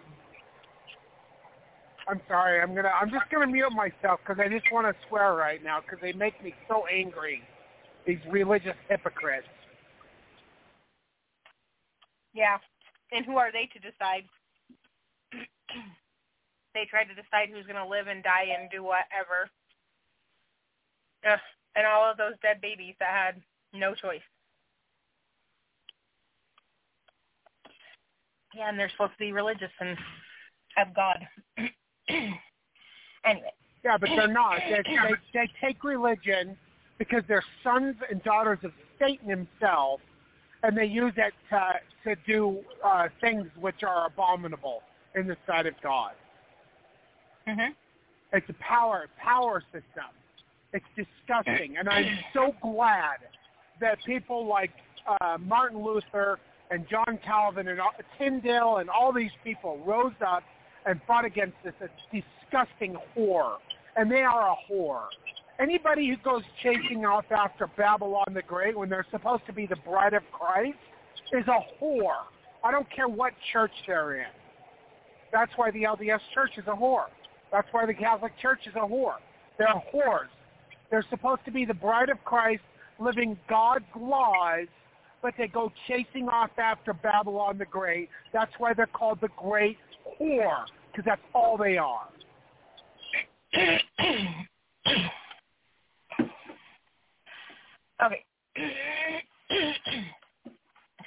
[2.08, 2.60] I'm sorry.
[2.60, 2.92] I'm gonna.
[3.00, 6.12] I'm just gonna mute myself because I just want to swear right now because they
[6.12, 7.42] make me so angry.
[8.06, 9.48] These religious hypocrites.
[12.34, 12.58] Yeah.
[13.12, 14.24] And who are they to decide?
[16.74, 19.50] they try to decide who's going to live and die and do whatever.
[21.28, 21.38] Ugh.
[21.74, 23.42] And all of those dead babies that had
[23.72, 24.20] no choice.
[28.54, 29.98] Yeah, and they're supposed to be religious and
[30.76, 31.18] have God.
[32.08, 33.52] anyway.
[33.84, 34.58] Yeah, but they're not.
[34.68, 36.56] They, they, they take religion
[36.98, 40.00] because they're sons and daughters of Satan himself,
[40.62, 41.72] and they use it to
[42.04, 44.82] to do uh, things which are abominable
[45.14, 46.12] in the sight of God.
[47.48, 47.72] Mm-hmm.
[48.32, 50.10] It's a power power system.
[50.72, 53.18] It's disgusting, and I'm so glad
[53.80, 54.72] that people like
[55.20, 56.38] uh, Martin Luther
[56.70, 57.80] and John Calvin and
[58.18, 60.42] Tyndale and all these people rose up
[60.86, 61.74] and fought against this
[62.12, 63.56] disgusting whore,
[63.96, 65.04] and they are a whore.
[65.58, 69.76] Anybody who goes chasing off after Babylon the Great when they're supposed to be the
[69.76, 70.76] bride of Christ
[71.32, 72.24] is a whore.
[72.62, 74.26] I don't care what church they're in.
[75.32, 77.06] That's why the LDS church is a whore.
[77.50, 79.16] That's why the Catholic Church is a whore.
[79.58, 80.28] They're whores.
[80.90, 82.62] They're supposed to be the bride of Christ,
[82.98, 84.66] living God's laws,
[85.22, 88.08] but they go chasing off after Babylon the Great.
[88.32, 89.78] That's why they're called the Great
[90.20, 92.08] Whore, because that's all they are.
[98.04, 98.24] okay.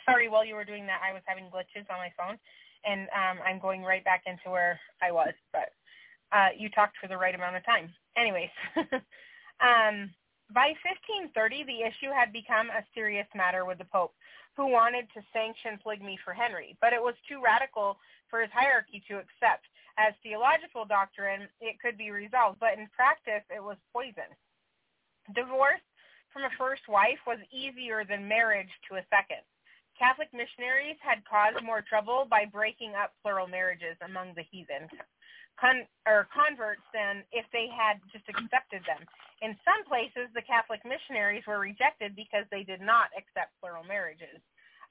[0.05, 2.37] Sorry, while you were doing that, I was having glitches on my phone,
[2.85, 5.33] and um, I'm going right back into where I was.
[5.53, 5.69] But
[6.31, 7.93] uh, you talked for the right amount of time.
[8.17, 8.49] Anyways,
[9.61, 10.09] um,
[10.53, 14.13] by 1530, the issue had become a serious matter with the Pope,
[14.57, 17.97] who wanted to sanction polygamy for Henry, but it was too radical
[18.29, 19.65] for his hierarchy to accept.
[19.97, 24.29] As theological doctrine, it could be resolved, but in practice, it was poison.
[25.35, 25.83] Divorce
[26.31, 29.43] from a first wife was easier than marriage to a second.
[29.97, 34.87] Catholic missionaries had caused more trouble by breaking up plural marriages among the heathen
[35.59, 39.03] con- or converts than if they had just accepted them.
[39.43, 44.39] In some places, the Catholic missionaries were rejected because they did not accept plural marriages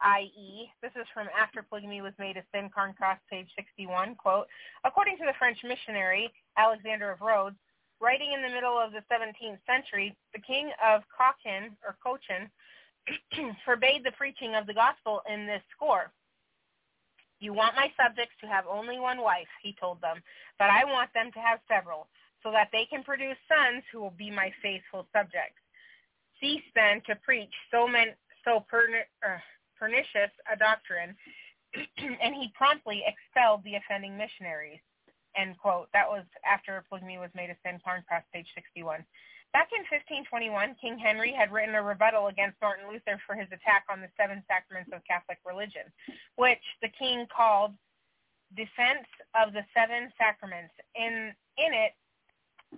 [0.01, 4.47] i.e., this is from After Polygamy was Made a Sin, Cairncross, page 61, quote,
[4.85, 7.57] according to the French missionary Alexander of Rhodes,
[8.01, 12.49] writing in the middle of the 17th century, the king of Cochin, or Cochin,
[13.65, 16.13] forbade the preaching of the gospel in this score.
[17.41, 20.23] You want my subjects to have only one wife, he told them,
[20.59, 22.09] but I want them to have several,
[22.43, 25.59] so that they can produce sons who will be my faithful subjects.
[26.41, 28.13] Cease then to preach so many,
[28.45, 28.89] so per,
[29.25, 29.39] uh,
[29.79, 31.15] pernicious a doctrine,
[31.75, 34.81] and he promptly expelled the offending missionaries.
[35.37, 35.89] End quote.
[35.93, 39.05] That was after polygamy was made a sin, Cairncross, page 61.
[39.53, 43.85] Back in 1521, King Henry had written a rebuttal against Martin Luther for his attack
[43.91, 45.89] on the seven sacraments of Catholic religion,
[46.37, 47.73] which the king called
[48.57, 50.73] Defense of the Seven Sacraments.
[50.95, 51.93] In, in it,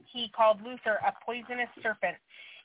[0.07, 2.17] he called Luther a poisonous serpent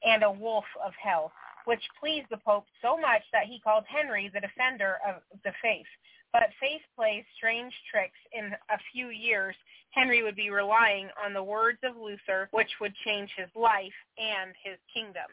[0.05, 1.31] and a wolf of hell
[1.65, 5.89] which pleased the Pope so much that he called Henry the defender of the faith.
[6.35, 8.19] But faith plays strange tricks.
[8.33, 9.55] In a few years,
[9.91, 14.51] Henry would be relying on the words of Luther, which would change his life and
[14.59, 15.31] his kingdom.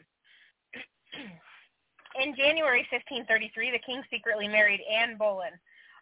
[2.23, 3.27] In January 1533,
[3.71, 5.51] the king secretly married Anne Boleyn.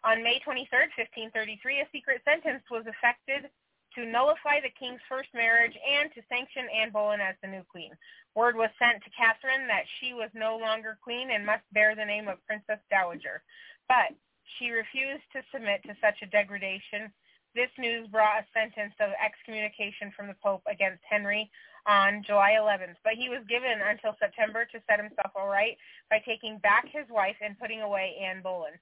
[0.04, 3.50] On May 23, 1533, a secret sentence was effected
[3.98, 7.90] to nullify the king's first marriage and to sanction Anne Boleyn as the new queen.
[8.36, 12.06] Word was sent to Catherine that she was no longer queen and must bear the
[12.06, 13.42] name of Princess Dowager.
[13.90, 14.14] But
[14.58, 17.12] she refused to submit to such a degradation.
[17.54, 21.50] This news brought a sentence of excommunication from the Pope against Henry
[21.86, 25.76] on July 11th, but he was given until September to set himself all right
[26.08, 28.78] by taking back his wife and putting away Anne Boleyn.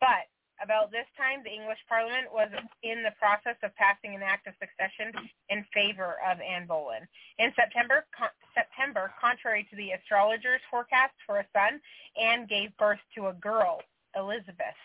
[0.00, 0.30] But
[0.62, 2.48] about this time, the English Parliament was
[2.82, 5.10] in the process of passing an act of succession
[5.48, 7.08] in favor of Anne Boleyn.
[7.38, 11.80] In September, con- September, contrary to the astrologers' forecast for a son,
[12.20, 13.80] Anne gave birth to a girl,
[14.14, 14.78] Elizabeth.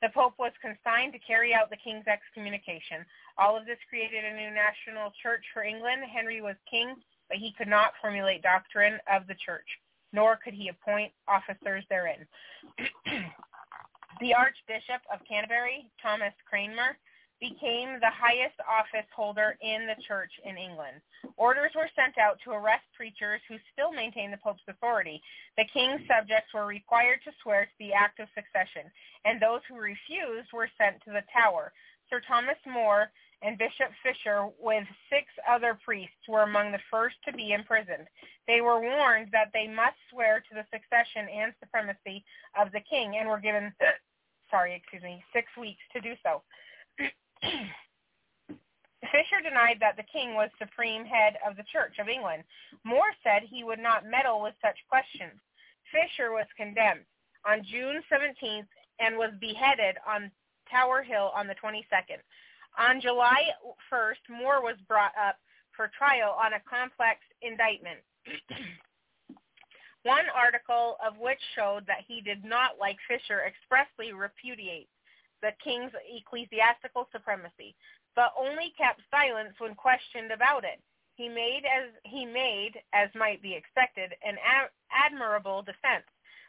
[0.00, 3.04] The Pope was consigned to carry out the king's excommunication.
[3.36, 6.02] All of this created a new national church for England.
[6.04, 6.94] Henry was king,
[7.28, 9.66] but he could not formulate doctrine of the church,
[10.12, 12.26] nor could he appoint officers therein.
[14.20, 16.98] The Archbishop of Canterbury, Thomas Cranmer,
[17.40, 21.00] became the highest office holder in the church in England.
[21.36, 25.22] Orders were sent out to arrest preachers who still maintained the Pope's authority.
[25.56, 28.90] The king's subjects were required to swear to the act of succession,
[29.24, 31.72] and those who refused were sent to the Tower.
[32.10, 33.10] Sir Thomas More
[33.42, 38.08] and Bishop Fisher, with six other priests, were among the first to be imprisoned.
[38.48, 42.24] They were warned that they must swear to the succession and supremacy
[42.58, 43.72] of the king and were given
[44.50, 46.42] sorry, excuse me, six weeks to do so.
[47.42, 52.44] Fisher denied that the king was supreme head of the Church of England.
[52.84, 55.40] More said he would not meddle with such questions.
[55.92, 57.04] Fisher was condemned
[57.46, 58.68] on June 17th
[59.00, 60.30] and was beheaded on
[60.70, 62.20] Tower Hill on the 22nd.
[62.78, 63.42] On July
[63.90, 65.36] 1st, More was brought up
[65.74, 68.00] for trial on a complex indictment.
[70.02, 74.88] One article of which showed that he did not, like Fisher, expressly repudiate
[75.42, 77.74] the king's ecclesiastical supremacy,
[78.16, 80.80] but only kept silence when questioned about it.
[81.14, 86.06] He made, as he made, as might be expected, an ad- admirable defense,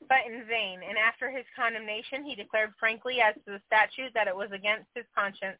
[0.07, 0.81] but in vain.
[0.87, 4.89] And after his condemnation, he declared frankly as to the statute that it was against
[4.93, 5.57] his conscience,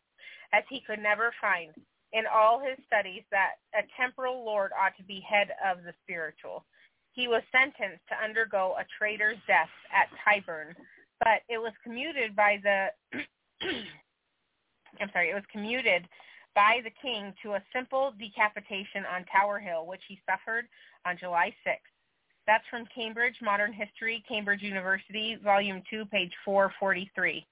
[0.54, 1.74] as he could never find
[2.14, 6.66] in all his studies that a temporal lord ought to be head of the spiritual.
[7.14, 10.74] He was sentenced to undergo a traitor's death at Tyburn,
[11.20, 12.88] but it was commuted by the
[15.00, 16.08] I'm sorry, it was commuted
[16.56, 20.66] by the king to a simple decapitation on Tower Hill, which he suffered
[21.06, 21.78] on July 6th.
[22.48, 27.46] That's from Cambridge Modern History, Cambridge University, Volume 2, page 443.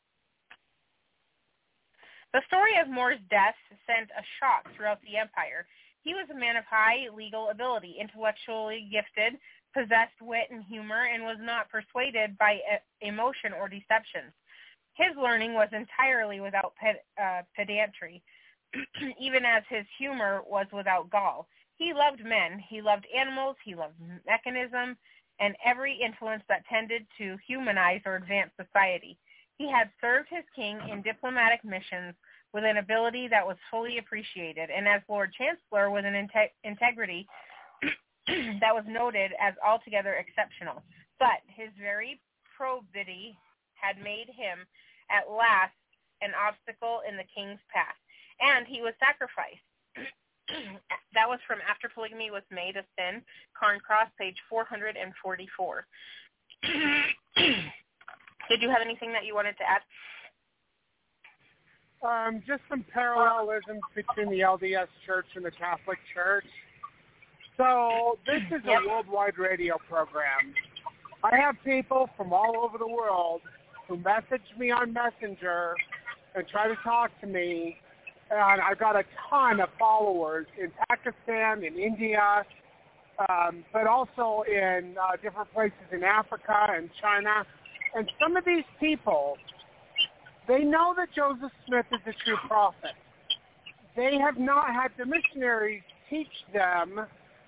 [2.34, 3.56] The story of More's death
[3.86, 5.66] sent a shock throughout the empire.
[6.04, 9.40] He was a man of high legal ability, intellectually gifted,
[9.74, 12.60] possessed wit and humor, and was not persuaded by
[13.02, 14.34] emotion or deception.
[14.94, 16.74] His learning was entirely without
[17.22, 18.24] uh, pedantry,
[19.20, 21.48] even as his humor was without gall.
[21.76, 24.98] He loved men, he loved animals, he loved mechanism,
[25.40, 29.18] and every influence that tended to humanize or advance society.
[29.58, 32.14] He had served his king in diplomatic missions
[32.54, 37.28] with an ability that was fully appreciated, and as Lord Chancellor with an inte- integrity
[38.62, 40.84] that was noted as altogether exceptional.
[41.20, 42.22] But his very
[42.56, 43.38] probity
[43.74, 44.66] had made him
[45.10, 45.74] at last
[46.22, 47.98] an obstacle in the king's path,
[48.42, 49.62] and he was sacrificed.
[51.14, 53.22] that was from After Polygamy Was Made a Sin,
[53.58, 55.86] Cairncross, page 444.
[58.50, 59.82] Did you have anything that you wanted to add?
[62.04, 66.46] Um, just some parallelisms between the LDS Church and the Catholic Church.
[67.58, 68.84] So this is Yep.
[68.84, 70.54] a worldwide radio program.
[71.24, 73.42] I have people from all over the world
[73.88, 75.76] who message me on Messenger
[76.36, 77.82] and try to talk to me,
[78.30, 82.46] and I've got a ton of followers in Pakistan, in India,
[83.28, 87.46] um, but also in uh, different places in Africa and China.
[87.96, 89.38] And some of these people,
[90.48, 92.94] they know that Joseph Smith is a true prophet.
[93.96, 97.06] They have not had the missionaries teach them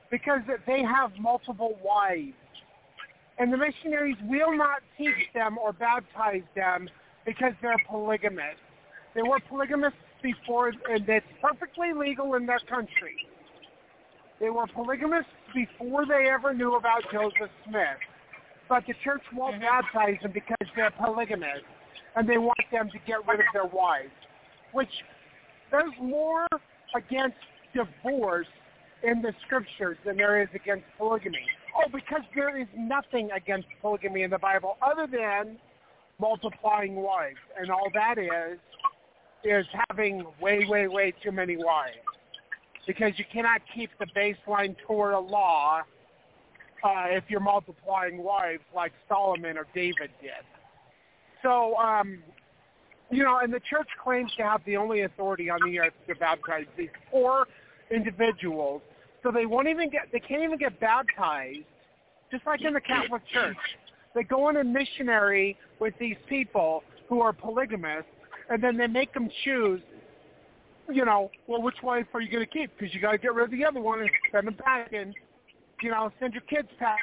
[0.10, 2.34] because they have multiple wives.
[3.38, 6.90] And the missionaries will not teach them or baptize them
[7.26, 8.60] because they're polygamists.
[9.16, 13.16] They were polygamists before, and it's perfectly legal in their country.
[14.40, 18.00] They were polygamists before they ever knew about Joseph Smith.
[18.70, 19.62] But the church won't Mhm.
[19.62, 21.68] baptize them because they're polygamists,
[22.16, 24.14] and they want them to get rid of their wives,
[24.72, 25.04] which
[25.72, 26.48] there's more
[26.94, 27.38] against
[27.74, 28.48] divorce
[29.02, 31.46] in the scriptures than there is against polygamy.
[31.76, 35.60] Oh, because there is nothing against polygamy in the Bible other than
[36.20, 38.60] multiplying wives, and all that is
[39.44, 41.98] is having way, way, way too many wives.
[42.86, 45.84] Because you cannot keep the baseline Torah law
[46.84, 50.46] uh, if you're multiplying wives like Solomon or David did.
[51.42, 52.20] So, um,
[53.10, 56.16] you know, and the church claims to have the only authority on the earth to
[56.16, 57.46] baptize these poor
[57.92, 58.82] individuals.
[59.24, 61.66] So they won't even get, they can't even get baptized,
[62.32, 63.58] just like in the Catholic Church.
[64.16, 68.12] They go on a missionary with these people who are polygamists,
[68.50, 69.82] and then they make them choose,
[70.92, 72.72] you know, well, which wife are you going to keep?
[72.78, 75.14] Because you got to get rid of the other one and send them back, and
[75.82, 77.00] you know, send your kids back,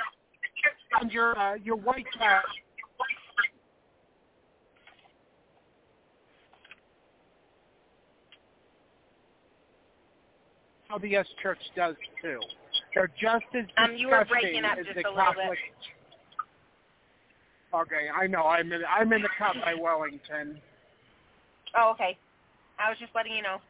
[0.98, 2.44] send your uh, your white back.
[10.88, 12.38] How the S Church does too.
[12.94, 15.42] They're just as Um, you were breaking up as just the a little bit.
[15.42, 15.58] Catholic.
[17.74, 18.46] Okay, I know.
[18.46, 18.82] I'm in.
[18.88, 20.60] I'm in the cup by Wellington.
[21.76, 22.16] Oh, okay.
[22.78, 23.60] I was just letting you know.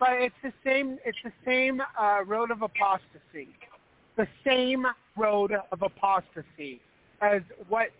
[0.00, 0.98] But it's the same.
[1.04, 3.54] It's the same uh, road of apostasy.
[4.16, 4.86] The same
[5.16, 6.80] road of apostasy
[7.20, 7.90] as what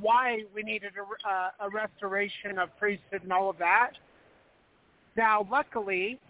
[0.00, 3.92] why we needed a, uh, a restoration of priesthood and all of that.
[5.16, 6.20] Now, luckily,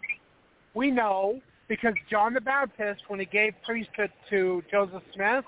[0.73, 5.45] we know because John the Baptist, when he gave priesthood to Joseph Smith,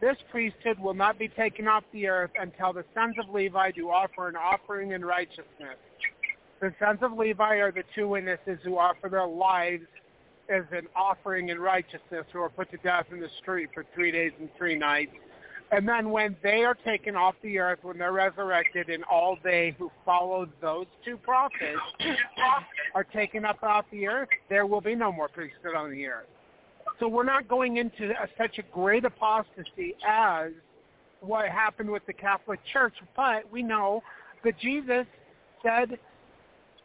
[0.00, 3.90] this priesthood will not be taken off the earth until the sons of Levi do
[3.90, 5.78] offer an offering in righteousness.
[6.60, 9.86] The sons of Levi are the two witnesses who offer their lives
[10.50, 14.10] as an offering in righteousness who are put to death in the street for three
[14.10, 15.12] days and three nights.
[15.72, 19.74] And then when they are taken off the earth, when they're resurrected, and all they
[19.78, 21.80] who followed those two prophets
[22.94, 26.26] are taken up off the earth, there will be no more priesthood on the earth.
[26.98, 30.50] So we're not going into a, such a great apostasy as
[31.20, 34.02] what happened with the Catholic Church, but we know
[34.42, 35.06] that Jesus
[35.62, 35.98] said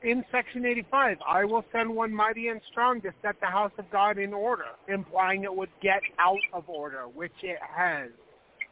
[0.04, 3.90] in section 85, I will send one mighty and strong to set the house of
[3.92, 8.10] God in order, implying it would get out of order, which it has.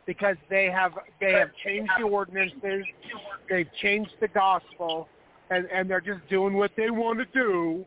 [0.05, 2.83] Because they have they have changed the ordinances,
[3.49, 5.07] they've changed the gospel,
[5.49, 7.85] and and they're just doing what they want to do,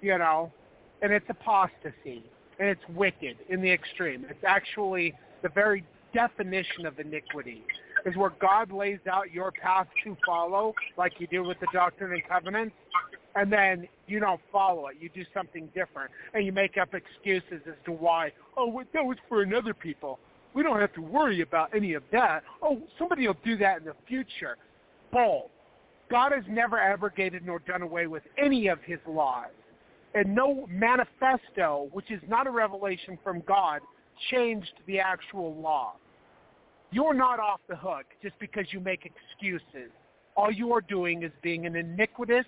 [0.00, 0.50] you know,
[1.02, 2.24] and it's apostasy
[2.58, 4.24] and it's wicked in the extreme.
[4.28, 5.84] It's actually the very
[6.14, 7.64] definition of iniquity
[8.06, 12.12] is where God lays out your path to follow, like you do with the Doctrine
[12.12, 12.74] and Covenants,
[13.34, 14.96] and then you don't follow it.
[15.00, 18.32] You do something different, and you make up excuses as to why.
[18.56, 20.18] Oh, that was for another people.
[20.54, 22.42] We don't have to worry about any of that.
[22.62, 24.56] Oh, somebody will do that in the future.
[25.12, 25.50] Bull.
[26.10, 29.50] God has never abrogated nor done away with any of his laws.
[30.14, 33.82] And no manifesto, which is not a revelation from God,
[34.30, 35.94] changed the actual law.
[36.90, 39.90] You're not off the hook just because you make excuses.
[40.36, 42.46] All you are doing is being an iniquitous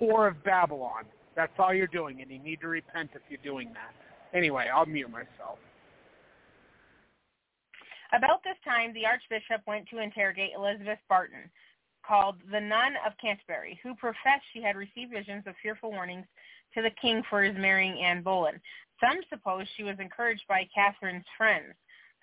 [0.00, 1.04] whore of Babylon.
[1.36, 3.94] That's all you're doing, and you need to repent if you're doing that.
[4.36, 5.58] Anyway, I'll mute myself.
[8.12, 11.50] About this time, the Archbishop went to interrogate Elizabeth Barton,
[12.06, 16.26] called the Nun of Canterbury, who professed she had received visions of fearful warnings
[16.74, 18.60] to the king for his marrying Anne Boleyn.
[19.00, 21.74] Some suppose she was encouraged by Catherine's friends.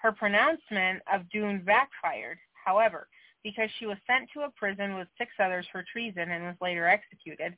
[0.04, 3.08] Her pronouncement of doom backfired, however,
[3.41, 6.88] because she was sent to a prison with six others for treason and was later
[6.88, 7.56] executed.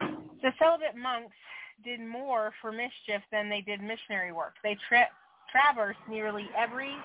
[0.00, 1.36] The celibate monks
[1.84, 4.54] did more for mischief than they did missionary work.
[4.62, 5.10] They tra-
[5.52, 6.96] traversed nearly every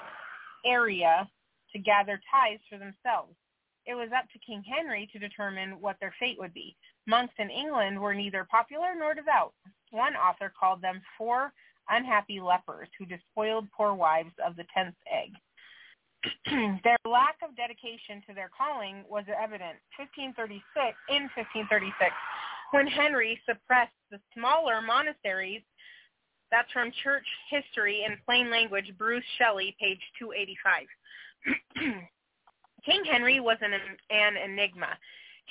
[0.65, 1.29] area
[1.73, 3.35] to gather tithes for themselves.
[3.85, 6.77] It was up to King Henry to determine what their fate would be.
[7.07, 9.53] Monks in England were neither popular nor devout.
[9.89, 11.51] One author called them four
[11.91, 15.31] unhappy lepers who despoiled poor wives of the tenth egg.
[16.83, 20.61] their lack of dedication to their calling was evident 1536
[21.09, 22.13] in 1536
[22.71, 25.61] when Henry suppressed the smaller monasteries.
[26.51, 30.87] That's from Church History in Plain Language, Bruce Shelley, page 285.
[32.85, 34.97] King Henry was an, an enigma.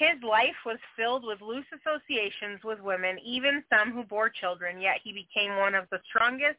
[0.01, 4.97] His life was filled with loose associations with women, even some who bore children, yet
[5.05, 6.57] he became one of the strongest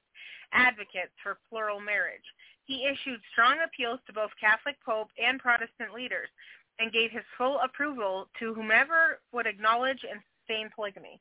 [0.54, 2.22] advocates for plural marriage.
[2.66, 6.30] He issued strong appeals to both Catholic Pope and Protestant leaders
[6.78, 11.20] and gave his full approval to whomever would acknowledge and sustain polygamy.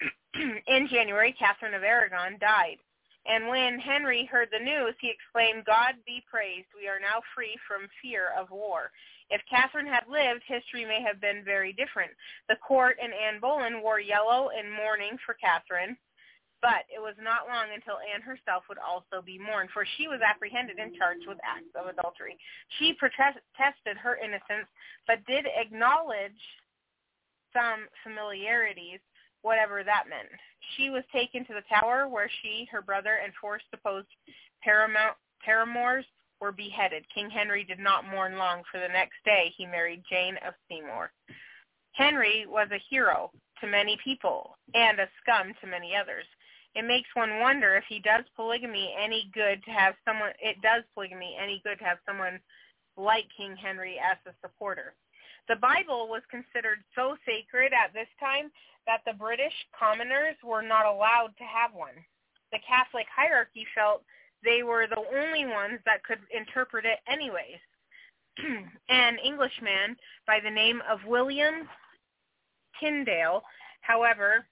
[0.66, 2.78] In January, Catherine of Aragon died.
[3.26, 7.54] And when Henry heard the news, he exclaimed, God be praised, we are now free
[7.68, 8.90] from fear of war.
[9.30, 12.10] If Catherine had lived, history may have been very different.
[12.48, 15.96] The court and Anne Boleyn wore yellow in mourning for Catherine,
[16.60, 20.20] but it was not long until Anne herself would also be mourned, for she was
[20.20, 22.36] apprehended and charged with acts of adultery.
[22.78, 24.68] She protested her innocence,
[25.06, 26.42] but did acknowledge
[27.54, 29.00] some familiarities
[29.42, 30.28] whatever that meant.
[30.76, 34.08] She was taken to the tower where she, her brother, and four supposed
[34.62, 36.04] paramount, paramours
[36.40, 37.04] were beheaded.
[37.14, 41.12] King Henry did not mourn long, for the next day he married Jane of Seymour.
[41.92, 43.30] Henry was a hero
[43.60, 46.24] to many people and a scum to many others.
[46.74, 50.84] It makes one wonder if he does polygamy any good to have someone it does
[50.94, 52.38] polygamy any good to have someone
[52.96, 54.94] like King Henry as a supporter.
[55.48, 58.52] The Bible was considered so sacred at this time
[58.86, 61.98] that the British commoners were not allowed to have one.
[62.52, 64.04] The Catholic hierarchy felt
[64.44, 67.60] they were the only ones that could interpret it anyways.
[68.88, 71.68] An Englishman by the name of William
[72.80, 73.42] Tyndale,
[73.80, 74.46] however,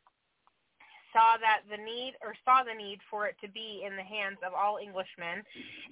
[1.12, 4.38] saw that the need or saw the need for it to be in the hands
[4.46, 5.42] of all Englishmen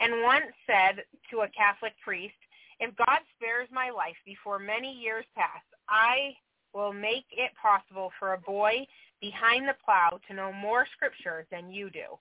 [0.01, 2.37] and once said to a Catholic priest,
[2.81, 6.37] if God spares my life before many years pass, I
[6.75, 8.87] will make it possible for a boy
[9.21, 12.19] behind the plow to know more scripture than you do.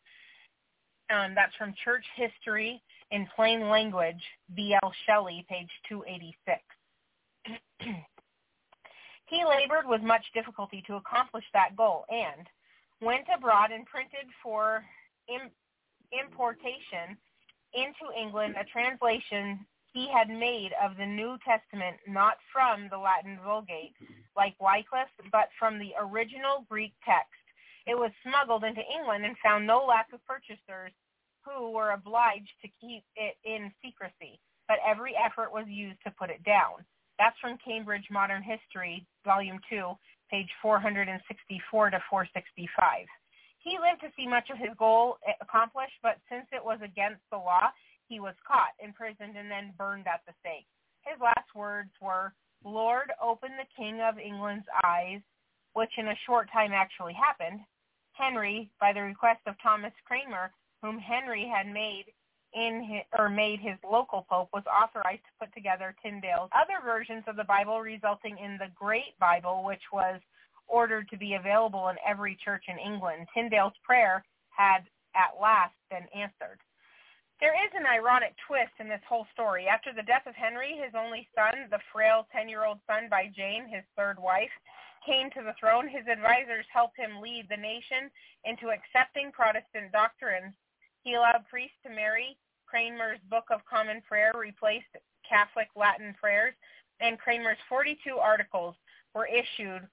[1.10, 2.82] Um, that's from Church History
[3.12, 4.22] in Plain Language,
[4.56, 4.91] B.L.
[5.06, 6.62] Shelley, page 286.
[9.28, 12.47] he labored with much difficulty to accomplish that goal and
[13.01, 14.84] went abroad and printed for
[15.30, 15.51] Im-
[16.12, 17.18] importation
[17.74, 19.60] into England a translation
[19.93, 23.95] he had made of the New Testament not from the Latin Vulgate,
[24.36, 27.45] like Wycliffe, but from the original Greek text.
[27.86, 30.91] It was smuggled into England and found no lack of purchasers
[31.45, 36.31] who were obliged to keep it in secrecy, but every effort was used to put
[36.31, 36.86] it down.
[37.19, 39.93] That's from Cambridge Modern History, Volume 2,
[40.31, 43.05] page 464 to 465.
[43.59, 47.38] He lived to see much of his goal accomplished, but since it was against the
[47.38, 47.69] law,
[48.09, 50.65] he was caught, imprisoned, and then burned at the stake.
[51.05, 52.33] His last words were,
[52.63, 55.21] Lord, open the King of England's eyes,
[55.73, 57.61] which in a short time actually happened.
[58.18, 60.51] Henry, by the request of Thomas Cranmer,
[60.82, 62.05] whom Henry had made
[62.53, 67.24] in his, or made his local pope, was authorized to put together Tyndale's other versions
[67.28, 70.22] of the Bible, resulting in the Great Bible, which was
[70.68, 73.28] ordered to be available in every church in England.
[73.34, 74.80] Tyndale's prayer had
[75.16, 76.59] at last been answered.
[77.41, 79.68] There is an ironic twist in this whole story.
[79.68, 83.84] After the death of Henry, his only son, the frail 10-year-old son by Jane, his
[83.97, 84.51] third wife,
[85.06, 88.10] came to the throne, his advisors helped him lead the nation
[88.43, 90.53] into accepting Protestant doctrines.
[91.03, 92.38] He allowed priests to marry.
[92.66, 94.89] Cranmer's Book of Common Prayer replaced
[95.28, 96.53] Catholic Latin prayers,
[96.99, 98.76] and Cranmer's 42 articles
[99.14, 99.88] were issued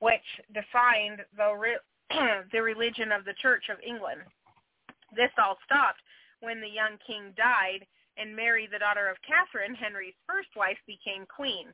[0.00, 1.84] which defined the, re-
[2.52, 4.20] the religion of the Church of England.
[5.14, 6.00] This all stopped
[6.40, 7.86] when the young king died
[8.16, 11.72] and Mary, the daughter of Catherine, Henry's first wife, became queen.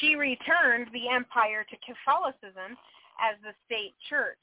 [0.00, 2.76] She returned the empire to Catholicism
[3.20, 4.42] as the state church.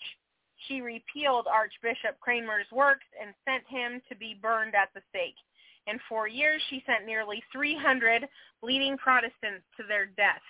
[0.67, 5.35] She repealed Archbishop Cranmer's works and sent him to be burned at the stake.
[5.87, 8.27] In four years, she sent nearly 300
[8.61, 10.43] leading Protestants to their death.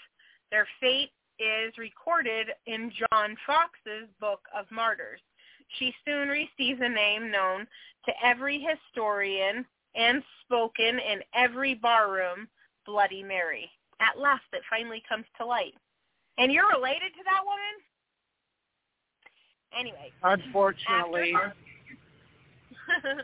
[0.52, 5.22] Their fate is recorded in John Foxe's Book of Martyrs.
[5.80, 7.66] She soon receives a name known
[8.06, 9.66] to every historian
[9.96, 12.50] and spoken in every barroom,
[12.86, 13.72] Bloody Mary
[14.02, 15.74] at last it finally comes to light.
[16.38, 17.76] And you're related to that woman?
[19.78, 20.12] Anyway.
[20.24, 21.34] Unfortunately.
[21.34, 21.54] After
[22.98, 23.24] her,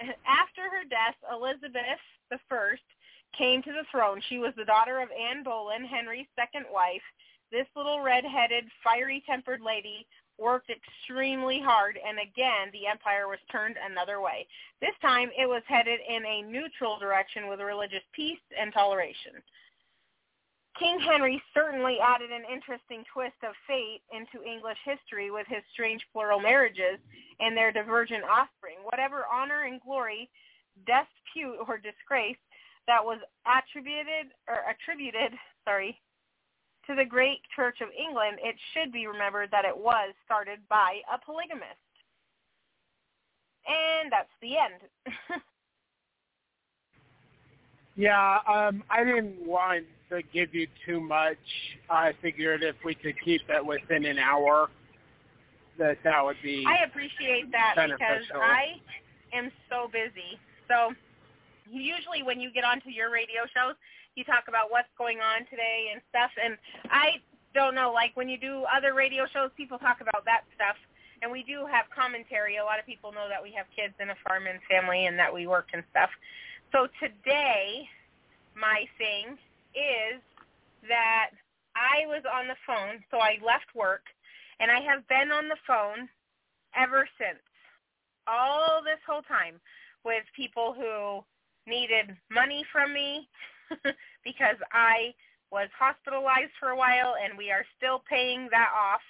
[0.28, 1.98] after her death, Elizabeth
[2.30, 2.76] I
[3.36, 4.20] came to the throne.
[4.28, 7.02] She was the daughter of Anne Boleyn, Henry's second wife.
[7.50, 10.06] This little red-headed, fiery-tempered lady
[10.38, 14.46] worked extremely hard, and again, the empire was turned another way.
[14.80, 19.42] This time, it was headed in a neutral direction with religious peace and toleration.
[20.80, 26.00] King Henry certainly added an interesting twist of fate into English history with his strange
[26.10, 26.96] plural marriages
[27.38, 28.80] and their divergent offspring.
[28.84, 30.30] Whatever honor and glory,
[30.88, 32.40] dispute or disgrace
[32.86, 35.36] that was attributed or attributed,
[35.68, 36.00] sorry,
[36.86, 41.00] to the great Church of England, it should be remembered that it was started by
[41.12, 41.76] a polygamist.
[43.68, 44.80] And that's the end.
[47.96, 51.38] yeah, um, I didn't want to give you too much.
[51.88, 54.68] I figured if we could keep it within an hour,
[55.78, 56.64] that that would be.
[56.66, 57.98] I appreciate that beneficial.
[57.98, 58.80] because I
[59.32, 60.38] am so busy.
[60.68, 60.92] So
[61.70, 63.74] usually when you get onto your radio shows,
[64.16, 66.30] you talk about what's going on today and stuff.
[66.42, 66.58] And
[66.90, 67.22] I
[67.54, 70.76] don't know, like when you do other radio shows, people talk about that stuff.
[71.22, 72.56] And we do have commentary.
[72.56, 75.18] A lot of people know that we have kids and a farm and family and
[75.18, 76.10] that we work and stuff.
[76.72, 77.88] So today,
[78.56, 79.36] my thing
[79.74, 80.20] is
[80.88, 81.30] that
[81.76, 84.02] I was on the phone, so I left work,
[84.58, 86.08] and I have been on the phone
[86.74, 87.42] ever since,
[88.26, 89.60] all this whole time,
[90.04, 91.24] with people who
[91.70, 93.28] needed money from me
[94.24, 95.14] because I
[95.50, 99.02] was hospitalized for a while, and we are still paying that off.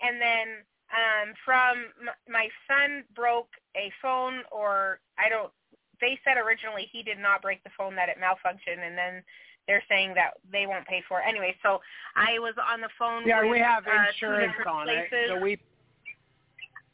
[0.00, 5.52] And then um, from my son broke a phone, or I don't.
[6.00, 9.22] They said originally he did not break the phone; that it malfunctioned, and then
[9.66, 11.54] they're saying that they won't pay for it anyway.
[11.62, 11.80] So
[12.16, 13.22] I was on the phone.
[13.26, 15.08] Yeah, with, we have uh, insurance on places.
[15.12, 15.58] it, so we.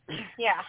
[0.38, 0.62] Yeah.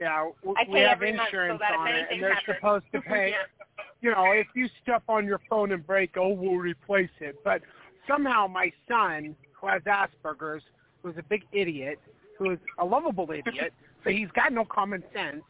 [0.00, 3.30] Yeah, we, we have insurance so on it, and they're happens- supposed to pay.
[3.78, 3.84] yeah.
[4.00, 7.36] You know, if you stuff on your phone and break, oh, we'll replace it.
[7.44, 7.62] But
[8.08, 10.62] somehow my son, who has Asperger's,
[11.02, 12.00] who's a big idiot,
[12.36, 13.72] who is a lovable idiot,
[14.04, 15.44] but he's got no common sense.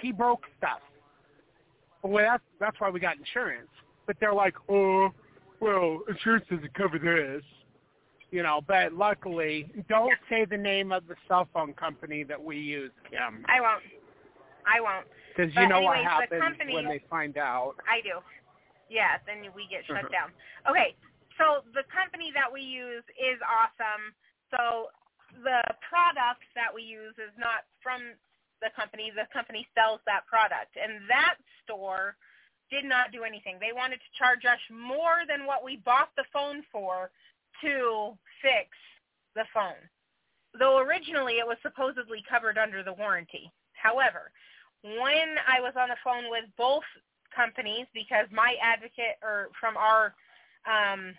[0.00, 0.80] He broke stuff.
[2.02, 3.68] Well, that's that's why we got insurance.
[4.08, 5.10] But they're like, oh,
[5.60, 7.44] well, insurance doesn't cover this.
[8.30, 12.56] You know, but luckily, don't say the name of the cell phone company that we
[12.56, 13.84] use, Kim, I won't.
[14.66, 15.06] I won't.
[15.36, 17.76] because you know what anyways, the happens company- when they find out.
[17.88, 18.20] I do.
[18.90, 20.10] Yeah, then we get shut Mhm.
[20.12, 20.32] down.
[20.66, 20.94] Okay,
[21.38, 24.14] so the company that we use is awesome.
[24.50, 24.90] So
[25.44, 28.14] the product that we use is not from
[28.60, 29.10] the company.
[29.10, 30.76] The company sells that product.
[30.76, 32.16] And that store
[32.70, 33.56] did not do anything.
[33.60, 37.10] They wanted to charge us more than what we bought the phone for
[37.62, 38.12] to
[38.42, 38.70] fix
[39.34, 39.80] the phone.
[40.58, 43.50] Though originally it was supposedly covered under the warranty.
[43.72, 44.30] However,
[44.82, 46.84] when I was on the phone with both
[47.34, 50.14] companies because my advocate or from our
[50.66, 51.14] um,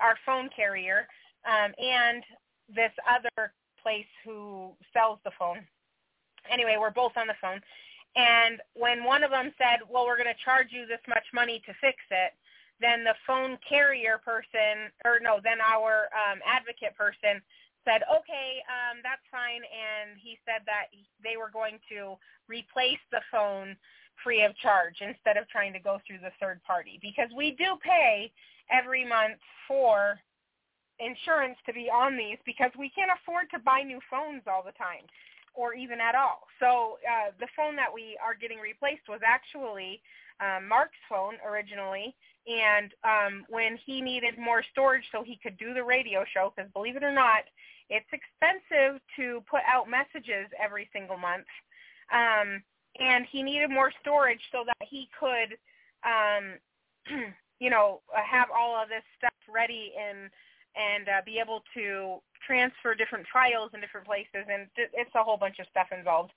[0.00, 1.06] our phone carrier
[1.46, 2.22] um, and
[2.68, 5.58] this other place who sells the phone.
[6.50, 7.60] Anyway, we're both on the phone.
[8.16, 11.62] And when one of them said, well, we're going to charge you this much money
[11.64, 12.36] to fix it,
[12.80, 17.40] then the phone carrier person, or no, then our um, advocate person
[17.84, 19.62] said, okay, um, that's fine.
[19.64, 20.92] And he said that
[21.22, 23.76] they were going to replace the phone
[24.22, 27.80] free of charge instead of trying to go through the third party because we do
[27.82, 28.30] pay
[28.70, 30.20] every month for
[31.00, 34.76] insurance to be on these because we can't afford to buy new phones all the
[34.78, 35.02] time
[35.54, 36.46] or even at all.
[36.62, 40.00] So uh, the phone that we are getting replaced was actually
[40.38, 42.14] um, Mark's phone originally,
[42.46, 46.70] and um, when he needed more storage so he could do the radio show, because
[46.72, 47.42] believe it or not,
[47.90, 51.50] it's expensive to put out messages every single month,
[52.12, 52.62] um,
[53.00, 55.58] and he needed more storage so that he could,
[56.06, 56.54] um,
[57.58, 60.30] you know, have all of this stuff ready and
[60.74, 62.16] and uh, be able to
[62.46, 66.32] transfer different trials in different places, and it's a whole bunch of stuff involved.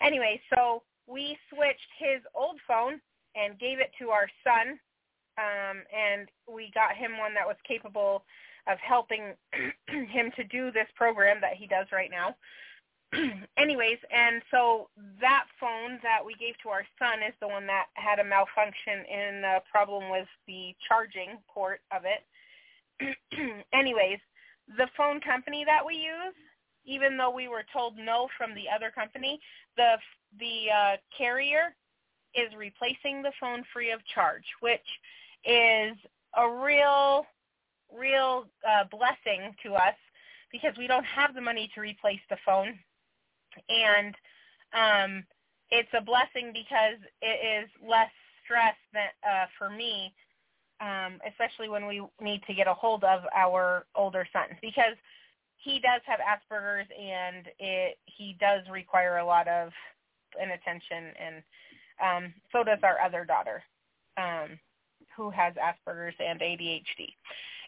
[0.00, 3.00] Anyway, so we switched his old phone
[3.34, 4.78] and gave it to our son,
[5.38, 8.24] um, and we got him one that was capable
[8.68, 9.34] of helping
[9.88, 12.36] him to do this program that he does right now.
[13.58, 14.88] Anyways, and so
[15.20, 19.04] that phone that we gave to our son is the one that had a malfunction
[19.10, 22.24] and the problem with the charging port of it.
[23.74, 24.18] Anyways,
[24.76, 26.34] the phone company that we use,
[26.84, 29.40] even though we were told no from the other company,
[29.76, 29.96] the
[30.38, 31.74] the uh, carrier
[32.34, 34.80] is replacing the phone free of charge, which
[35.44, 35.96] is
[36.36, 37.26] a real,
[37.94, 39.94] real uh, blessing to us
[40.50, 42.78] because we don't have the money to replace the phone,
[43.68, 44.14] and
[44.72, 45.24] um,
[45.70, 48.10] it's a blessing because it is less
[48.44, 50.12] stress than uh, for me
[50.82, 54.96] um, especially when we need to get a hold of our older son because
[55.56, 59.70] he does have Asperger's and it he does require a lot of
[60.40, 61.42] inattention and
[62.02, 63.62] um, so does our other daughter
[64.16, 64.58] um,
[65.16, 67.14] who has Asperger's and ADHD.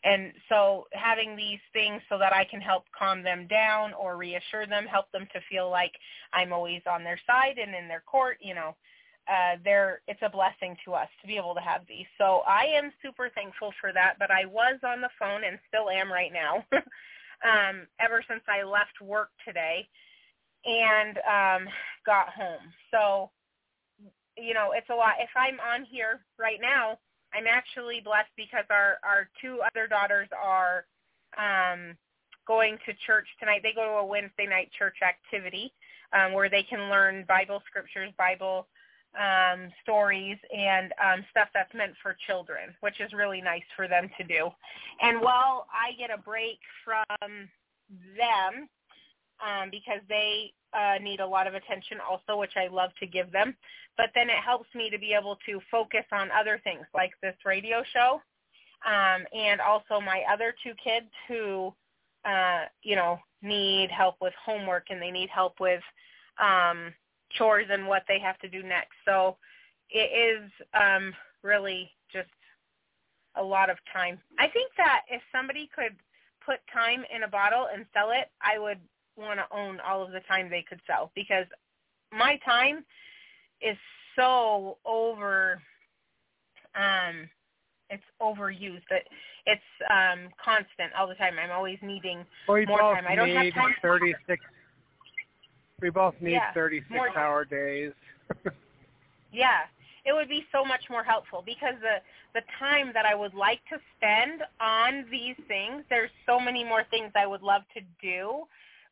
[0.02, 4.66] And so having these things so that I can help calm them down or reassure
[4.66, 5.92] them, help them to feel like
[6.32, 8.76] I'm always on their side and in their court, you know,
[9.28, 12.06] uh, there it's a blessing to us to be able to have these.
[12.18, 14.14] So I am super thankful for that.
[14.18, 16.64] But I was on the phone and still am right now,
[17.44, 19.88] um, ever since I left work today
[20.64, 21.68] and um,
[22.04, 22.72] got home.
[22.90, 23.30] So
[24.36, 25.14] you know it's a lot.
[25.20, 26.98] If I'm on here right now,
[27.32, 30.84] I'm actually blessed because our our two other daughters are
[31.38, 31.96] um,
[32.46, 33.60] going to church tonight.
[33.62, 35.72] They go to a Wednesday night church activity
[36.12, 38.66] um, where they can learn Bible scriptures, Bible
[39.18, 44.10] um, stories and um, stuff that's meant for children, which is really nice for them
[44.18, 44.48] to do.
[45.00, 47.48] And while I get a break from
[48.16, 48.68] them,
[49.44, 53.30] um, because they uh, need a lot of attention also, which I love to give
[53.30, 53.56] them,
[53.96, 57.36] but then it helps me to be able to focus on other things like this
[57.44, 58.20] radio show
[58.84, 61.72] um, and also my other two kids who,
[62.24, 65.82] uh, you know, need help with homework and they need help with
[66.40, 66.92] um,
[67.30, 68.94] chores and what they have to do next.
[69.04, 69.36] So
[69.90, 71.12] it is um,
[71.42, 72.28] really just
[73.36, 74.18] a lot of time.
[74.38, 75.96] I think that if somebody could
[76.44, 78.78] put time in a bottle and sell it, I would
[79.16, 81.46] want to own all of the time they could sell because
[82.12, 82.84] my time
[83.60, 83.76] is
[84.16, 85.60] so over
[86.74, 87.28] um
[87.90, 89.06] it's overused It
[89.46, 92.24] it's um constant all the time i'm always needing
[92.68, 94.40] well, more time i don't have time 36
[95.84, 97.92] we both need yeah, 36-hour days.
[99.32, 99.60] yeah,
[100.06, 102.00] it would be so much more helpful because the
[102.32, 106.84] the time that I would like to spend on these things, there's so many more
[106.90, 108.44] things I would love to do,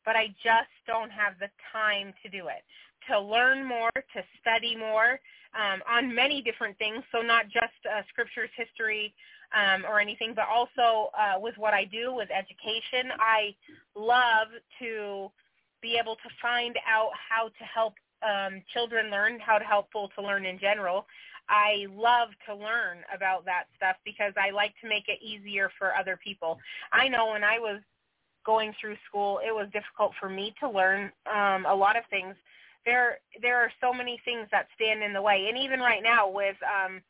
[0.05, 2.63] but I just don't have the time to do it.
[3.11, 5.19] To learn more, to study more
[5.59, 9.13] um, on many different things, so not just uh, scriptures, history,
[9.57, 13.11] um, or anything, but also uh, with what I do with education.
[13.19, 13.55] I
[13.97, 14.49] love
[14.81, 15.31] to
[15.83, 20.11] be able to find out how to help um, children learn, how to help people
[20.17, 21.07] to learn in general.
[21.49, 25.95] I love to learn about that stuff because I like to make it easier for
[25.95, 26.59] other people.
[26.93, 27.81] I know when I was
[28.47, 32.35] going through school, it was difficult for me to learn um, a lot of things.
[32.87, 36.29] There, there are so many things that stand in the way, and even right now
[36.29, 37.01] with um,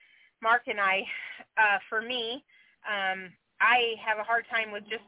[0.42, 1.04] Mark and I,
[1.56, 2.44] uh, for me,
[2.84, 5.04] um, I have a hard time with just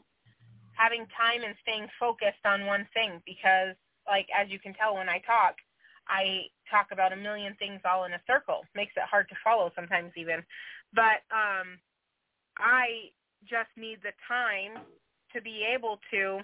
[0.76, 5.08] having time and staying focused on one thing because like as you can tell when
[5.08, 5.56] I talk,
[6.08, 8.62] I talk about a million things all in a circle.
[8.74, 10.42] Makes it hard to follow sometimes even.
[10.92, 11.78] But um
[12.58, 13.10] I
[13.48, 14.82] just need the time
[15.34, 16.40] to be able to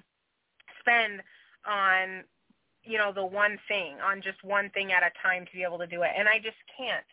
[0.80, 1.22] spend
[1.66, 2.24] on
[2.84, 5.78] you know the one thing on just one thing at a time to be able
[5.78, 7.04] to do it and I just can't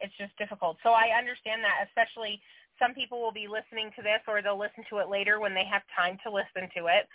[0.00, 2.40] it's just difficult so I understand that especially
[2.78, 5.64] some people will be listening to this or they'll listen to it later when they
[5.64, 7.08] have time to listen to it.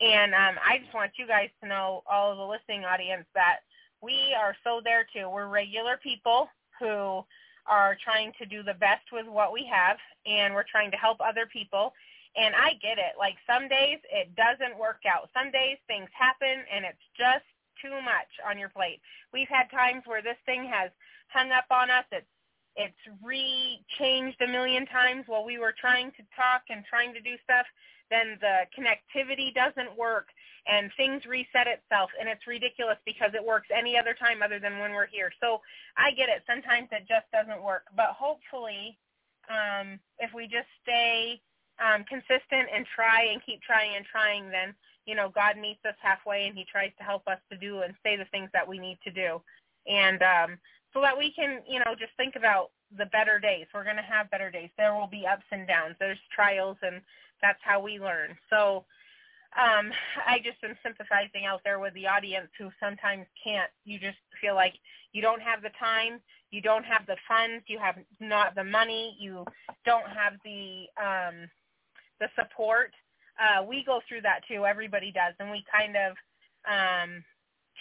[0.00, 3.60] And um, I just want you guys to know, all of the listening audience, that
[4.00, 5.28] we are so there too.
[5.28, 6.48] We're regular people
[6.80, 7.22] who
[7.66, 9.96] are trying to do the best with what we have,
[10.26, 11.92] and we're trying to help other people.
[12.34, 13.14] And I get it.
[13.18, 15.30] Like some days it doesn't work out.
[15.36, 17.46] Some days things happen, and it's just
[17.80, 19.00] too much on your plate.
[19.32, 20.90] We've had times where this thing has
[21.28, 22.04] hung up on us.
[22.10, 22.26] It's
[22.76, 27.36] it's re-changed a million times while we were trying to talk and trying to do
[27.44, 27.66] stuff.
[28.10, 30.28] Then the connectivity doesn't work
[30.66, 34.78] and things reset itself and it's ridiculous because it works any other time other than
[34.78, 35.32] when we're here.
[35.40, 35.60] So
[35.96, 36.42] I get it.
[36.46, 37.84] Sometimes it just doesn't work.
[37.96, 38.98] But hopefully
[39.50, 41.40] um, if we just stay
[41.82, 44.74] um, consistent and try and keep trying and trying, then,
[45.06, 47.94] you know, God meets us halfway and he tries to help us to do and
[48.02, 49.42] say the things that we need to do.
[49.88, 50.58] And um,
[50.92, 53.66] so that we can, you know, just think about the better days.
[53.72, 54.70] We're going to have better days.
[54.76, 55.96] There will be ups and downs.
[55.98, 57.00] There's trials, and
[57.40, 58.36] that's how we learn.
[58.50, 58.84] So
[59.56, 59.90] um,
[60.26, 63.70] I just am sympathizing out there with the audience who sometimes can't.
[63.84, 64.74] You just feel like
[65.12, 66.20] you don't have the time,
[66.50, 69.44] you don't have the funds, you have not the money, you
[69.84, 71.48] don't have the um,
[72.20, 72.92] the support.
[73.38, 74.64] Uh, we go through that too.
[74.64, 76.16] Everybody does, and we kind of
[76.68, 77.24] um,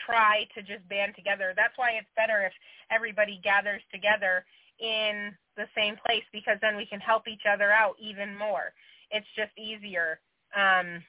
[0.06, 1.54] try to just band together.
[1.56, 2.54] That's why it's better if
[2.92, 4.46] everybody gathers together
[4.80, 8.74] in the same place because then we can help each other out even more.
[9.12, 10.20] It's just easier
[10.56, 11.04] um,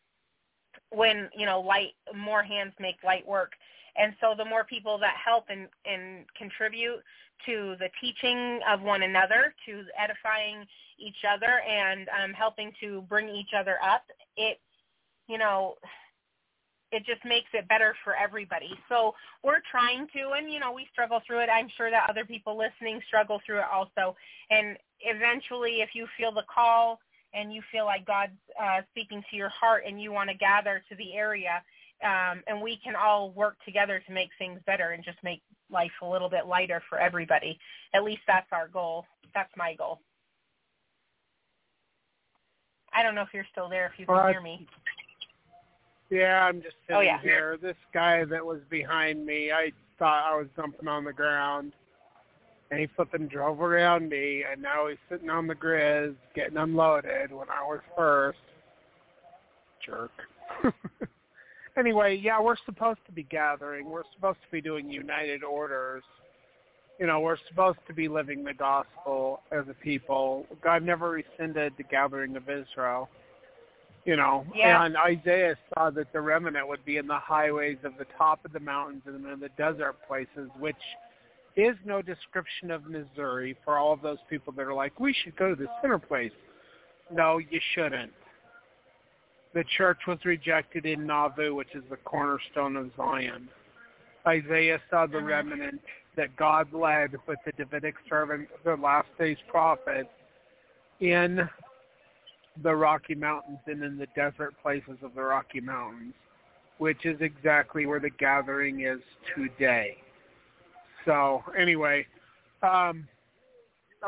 [0.90, 3.53] when you know light more hands make light work.
[3.97, 7.03] And so the more people that help and, and contribute
[7.47, 10.64] to the teaching of one another, to edifying
[10.99, 14.05] each other, and um, helping to bring each other up,
[14.36, 14.61] it,
[15.28, 15.74] you know,
[16.93, 18.70] it just makes it better for everybody.
[18.88, 21.49] So we're trying to, and you know, we struggle through it.
[21.49, 24.14] I'm sure that other people listening struggle through it also.
[24.51, 27.01] And eventually, if you feel the call
[27.32, 30.84] and you feel like God's uh, speaking to your heart and you want to gather
[30.90, 31.62] to the area,
[32.05, 35.40] um, and we can all work together to make things better and just make
[35.70, 37.59] life a little bit lighter for everybody.
[37.95, 39.07] At least that's our goal.
[39.34, 40.01] That's my goal.
[42.93, 44.66] I don't know if you're still there, if you can hear me.
[46.12, 47.22] Yeah, I'm just oh, sitting yeah.
[47.22, 47.58] here.
[47.62, 51.72] This guy that was behind me, I thought I was jumping on the ground.
[52.70, 57.32] And he flipping drove around me, and now he's sitting on the grizz getting unloaded
[57.32, 58.38] when I was first.
[59.84, 60.10] Jerk.
[61.78, 63.88] anyway, yeah, we're supposed to be gathering.
[63.88, 66.02] We're supposed to be doing united orders.
[67.00, 70.44] You know, we're supposed to be living the gospel as a people.
[70.62, 73.08] God never rescinded the gathering of Israel.
[74.05, 74.84] You know, yeah.
[74.84, 78.53] and Isaiah saw that the remnant would be in the highways of the top of
[78.53, 80.74] the mountains and in the desert places, which
[81.55, 85.36] is no description of Missouri for all of those people that are like, we should
[85.36, 86.32] go to the center place.
[87.12, 88.12] No, you shouldn't.
[89.55, 93.48] The church was rejected in Nauvoo, which is the cornerstone of Zion.
[94.26, 95.26] Isaiah saw the uh-huh.
[95.26, 95.80] remnant
[96.16, 100.11] that God led with the Davidic servant, the last days prophet,
[101.00, 101.48] in
[102.62, 106.14] the Rocky Mountains and in the desert places of the Rocky Mountains,
[106.78, 109.00] which is exactly where the gathering is
[109.34, 109.96] today.
[111.05, 112.07] So anyway,
[112.62, 113.09] um,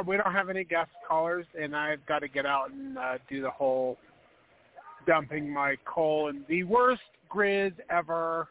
[0.06, 3.40] we don't have any guest callers, and I've got to get out and uh, do
[3.40, 3.96] the whole
[5.06, 8.48] dumping my coal in the worst grizz ever.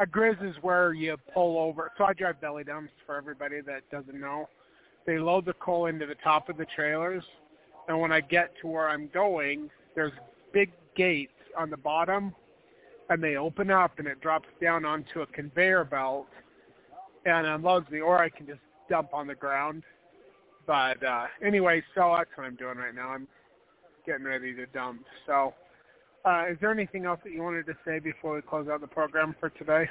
[0.00, 1.90] A grizz is where you pull over.
[1.96, 4.48] So I drive belly dumps for everybody that doesn't know.
[5.06, 7.22] They load the coal into the top of the trailers
[7.88, 10.12] and when I get to where I'm going, there's
[10.52, 12.34] big gates on the bottom,
[13.10, 16.26] and they open up and it drops down onto a conveyor belt
[17.26, 19.82] and unloads me, or I can just dump on the ground.
[20.66, 23.10] But uh, anyway, so that's what I'm doing right now.
[23.10, 23.28] I'm
[24.06, 25.04] getting ready to dump.
[25.26, 25.54] So,
[26.24, 28.86] uh, is there anything else that you wanted to say before we close out the
[28.86, 29.88] program for today?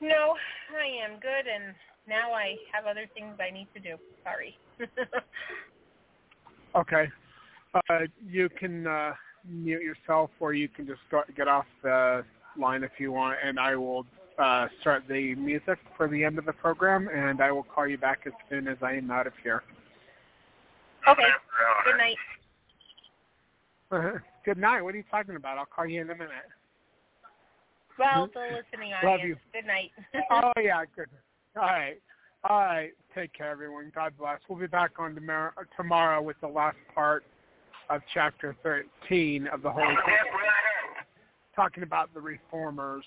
[0.00, 0.34] No,
[0.76, 1.74] I am good, and
[2.06, 3.96] now I have other things I need to do.
[4.22, 4.58] Sorry.
[6.76, 7.08] Okay.
[7.74, 9.12] Uh, you can uh,
[9.48, 12.24] mute yourself, or you can just go, get off the
[12.56, 14.06] line if you want, and I will
[14.38, 17.98] uh, start the music for the end of the program, and I will call you
[17.98, 19.62] back as soon as I am out of here.
[21.08, 21.22] Okay.
[21.84, 22.16] Good night.
[23.90, 24.18] Uh-huh.
[24.44, 24.82] good night.
[24.82, 25.58] What are you talking about?
[25.58, 26.30] I'll call you in a minute.
[27.98, 29.04] Well, the listening audience.
[29.04, 29.36] Love you.
[29.52, 29.90] Good night.
[30.30, 31.06] oh yeah, good.
[31.56, 32.00] All right.
[32.48, 32.92] All right.
[33.14, 33.90] Take care, everyone.
[33.94, 34.40] God bless.
[34.48, 37.24] We'll be back on tomorrow, tomorrow with the last part
[37.88, 40.04] of chapter 13 of the Holy Bible.
[41.56, 43.04] talking about the reformers.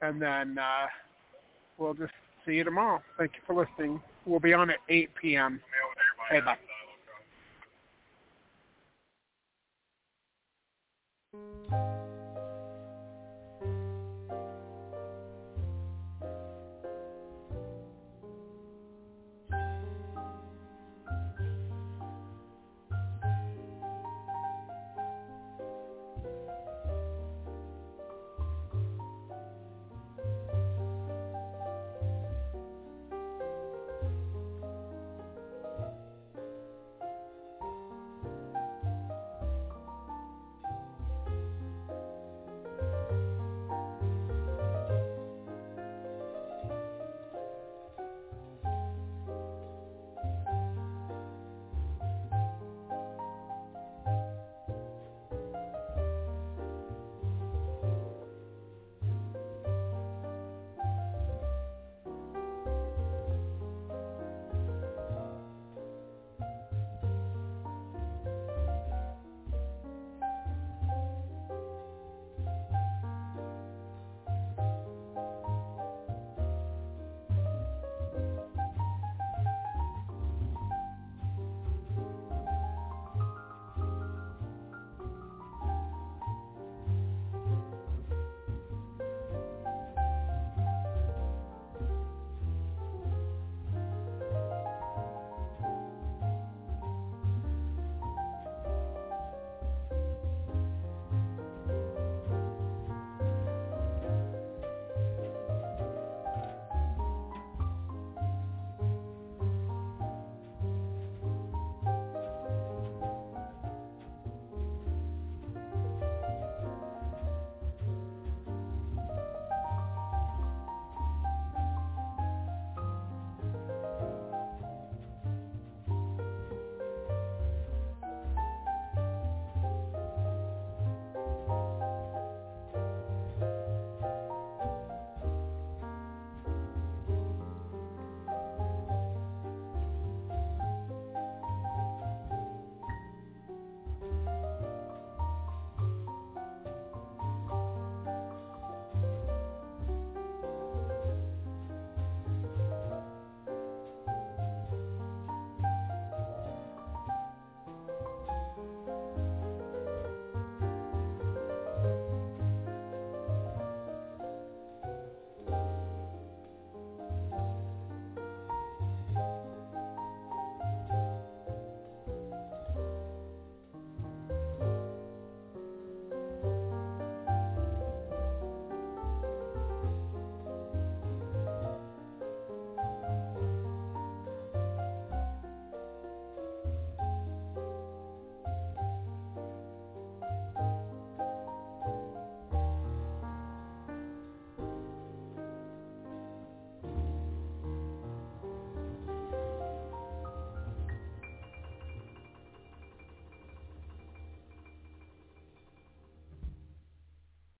[0.00, 0.86] And then uh,
[1.76, 2.12] we'll just
[2.46, 3.02] see you tomorrow.
[3.16, 4.00] Thank you for listening.
[4.26, 5.60] We'll be on at 8 p.m.
[6.30, 6.56] Hey, bye.